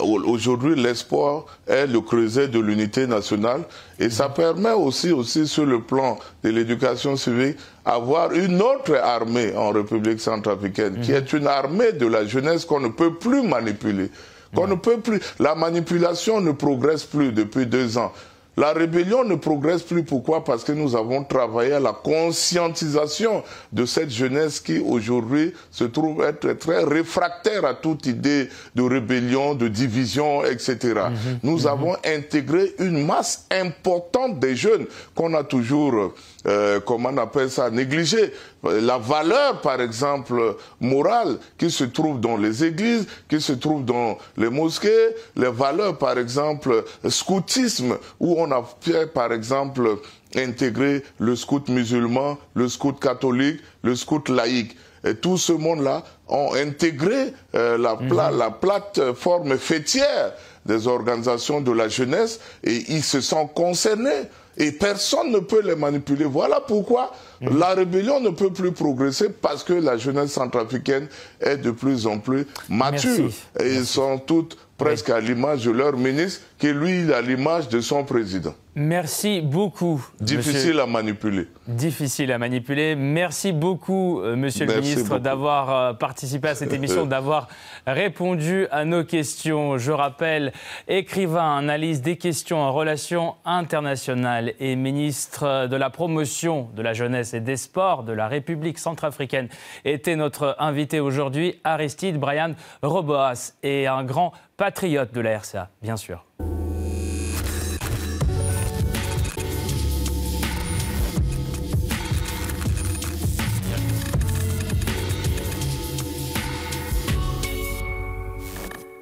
aujourd'hui, 0.00 0.76
l'espoir 0.76 1.46
est 1.66 1.88
le 1.88 2.00
creuset 2.00 2.46
de 2.46 2.60
l'unité 2.60 3.08
nationale 3.08 3.62
et 3.98 4.08
ça 4.10 4.28
permet 4.28 4.70
aussi, 4.70 5.10
aussi 5.10 5.48
sur 5.48 5.66
le 5.66 5.82
plan 5.82 6.18
de 6.44 6.50
l'éducation 6.50 7.16
civique, 7.16 7.56
avoir 7.84 8.32
une 8.32 8.62
autre 8.62 8.94
armée 8.94 9.56
en 9.56 9.70
République 9.70 10.20
centrafricaine, 10.20 11.00
qui 11.00 11.10
mhm. 11.10 11.16
est 11.16 11.32
une 11.32 11.46
armée 11.48 11.92
de 11.92 12.06
la 12.06 12.26
jeunesse 12.26 12.64
qu'on 12.64 12.80
ne 12.80 12.88
peut 12.88 13.14
plus 13.14 13.42
manipuler. 13.42 14.10
Qu'on 14.54 14.66
ne 14.66 14.74
peut 14.74 15.00
plus. 15.00 15.20
La 15.38 15.54
manipulation 15.54 16.40
ne 16.40 16.52
progresse 16.52 17.04
plus 17.04 17.32
depuis 17.32 17.66
deux 17.66 17.98
ans. 17.98 18.12
La 18.56 18.74
rébellion 18.74 19.24
ne 19.24 19.34
progresse 19.34 19.82
plus. 19.82 20.02
Pourquoi? 20.02 20.44
Parce 20.44 20.62
que 20.62 20.72
nous 20.72 20.94
avons 20.94 21.24
travaillé 21.24 21.72
à 21.72 21.80
la 21.80 21.92
conscientisation 21.92 23.42
de 23.72 23.86
cette 23.86 24.10
jeunesse 24.10 24.60
qui 24.60 24.78
aujourd'hui 24.78 25.54
se 25.70 25.84
trouve 25.84 26.22
être 26.22 26.52
très 26.58 26.84
réfractaire 26.84 27.64
à 27.64 27.72
toute 27.72 28.04
idée 28.04 28.50
de 28.74 28.82
rébellion, 28.82 29.54
de 29.54 29.68
division, 29.68 30.44
etc. 30.44 30.76
Mhm. 30.82 31.38
nous 31.42 31.60
mhm. 31.60 31.66
avons 31.66 31.96
intégré 32.04 32.74
une 32.78 33.06
masse 33.06 33.46
importante 33.50 34.38
des 34.38 34.54
jeunes 34.54 34.84
qu'on 35.14 35.32
a 35.32 35.44
toujours, 35.44 36.12
euh, 36.46 36.78
comment 36.80 37.08
on 37.10 37.16
appelle 37.16 37.50
ça, 37.50 37.70
négligé. 37.70 38.34
La 38.62 38.96
valeur, 38.96 39.60
par 39.60 39.80
exemple, 39.80 40.56
morale 40.80 41.38
qui 41.58 41.70
se 41.70 41.84
trouve 41.84 42.20
dans 42.20 42.36
les 42.36 42.64
églises, 42.64 43.06
qui 43.28 43.40
se 43.40 43.52
trouve 43.52 43.84
dans 43.84 44.18
les 44.36 44.50
mosquées, 44.50 45.08
les 45.34 45.50
valeurs, 45.50 45.98
par 45.98 46.16
exemple, 46.16 46.84
scoutisme, 47.08 47.98
où 48.20 48.36
on 48.38 48.52
a 48.52 48.64
fait, 48.80 49.12
par 49.12 49.32
exemple, 49.32 49.98
intégrer 50.36 51.02
le 51.18 51.34
scout 51.34 51.68
musulman, 51.68 52.38
le 52.54 52.68
scout 52.68 52.98
catholique, 53.00 53.60
le 53.82 53.96
scout 53.96 54.28
laïque. 54.28 54.76
Et 55.04 55.16
tout 55.16 55.36
ce 55.36 55.52
monde-là 55.52 56.04
ont 56.28 56.54
intégré 56.54 57.34
euh, 57.56 57.76
la, 57.76 57.96
mhm. 57.96 58.38
la 58.38 58.50
plateforme 58.50 59.58
fêtière 59.58 60.32
des 60.64 60.86
organisations 60.86 61.60
de 61.60 61.72
la 61.72 61.88
jeunesse 61.88 62.38
et 62.62 62.84
ils 62.88 63.02
se 63.02 63.20
sont 63.20 63.48
concernés. 63.48 64.28
Et 64.56 64.72
personne 64.72 65.30
ne 65.30 65.38
peut 65.38 65.62
les 65.62 65.76
manipuler. 65.76 66.24
Voilà 66.24 66.60
pourquoi 66.60 67.12
mhm. 67.40 67.58
la 67.58 67.74
rébellion 67.74 68.20
ne 68.20 68.30
peut 68.30 68.52
plus 68.52 68.72
progresser 68.72 69.30
parce 69.30 69.64
que 69.64 69.72
la 69.72 69.96
jeunesse 69.96 70.32
centrafricaine 70.32 71.08
est 71.40 71.56
de 71.56 71.70
plus 71.70 72.06
en 72.06 72.18
plus 72.18 72.46
mature. 72.68 73.30
Et 73.60 73.74
ils 73.74 73.86
sont 73.86 74.18
toutes 74.18 74.58
presque 74.82 75.10
à 75.10 75.20
l'image 75.20 75.64
de 75.64 75.70
leur 75.70 75.96
ministre, 75.96 76.42
qui 76.58 76.72
lui, 76.72 77.12
à 77.12 77.20
l'image 77.20 77.68
de 77.68 77.80
son 77.80 78.04
président. 78.04 78.54
Merci 78.74 79.42
beaucoup. 79.42 80.02
Difficile 80.18 80.80
à 80.80 80.86
manipuler. 80.86 81.46
Difficile 81.68 82.32
à 82.32 82.38
manipuler. 82.38 82.96
Merci 82.96 83.52
beaucoup, 83.52 84.22
euh, 84.22 84.34
Monsieur 84.34 84.64
le 84.64 84.80
Ministre, 84.80 85.18
d'avoir 85.18 85.70
euh, 85.70 85.92
participé 85.92 86.48
à 86.48 86.54
cette 86.54 86.72
émission, 86.72 87.04
d'avoir 87.14 87.48
répondu 87.86 88.66
à 88.70 88.86
nos 88.86 89.04
questions. 89.04 89.76
Je 89.76 89.92
rappelle, 89.92 90.54
écrivain, 90.88 91.58
analyse 91.58 92.00
des 92.00 92.16
questions 92.16 92.60
en 92.60 92.72
relations 92.72 93.34
internationales 93.44 94.54
et 94.58 94.74
ministre 94.74 95.66
de 95.66 95.76
la 95.76 95.90
promotion 95.90 96.70
de 96.74 96.80
la 96.80 96.94
jeunesse 96.94 97.34
et 97.34 97.40
des 97.40 97.58
sports 97.58 98.04
de 98.04 98.12
la 98.12 98.26
République 98.26 98.78
centrafricaine, 98.78 99.48
était 99.84 100.16
notre 100.16 100.56
invité 100.58 100.98
aujourd'hui, 100.98 101.60
Aristide 101.62 102.18
Brian 102.18 102.54
Roboas, 102.82 103.52
et 103.62 103.86
un 103.86 104.02
grand 104.02 104.32
patriote 104.56 105.12
de 105.12 105.20
la 105.20 105.38
RCA, 105.38 105.70
bien 105.80 105.96
sûr. 105.96 106.24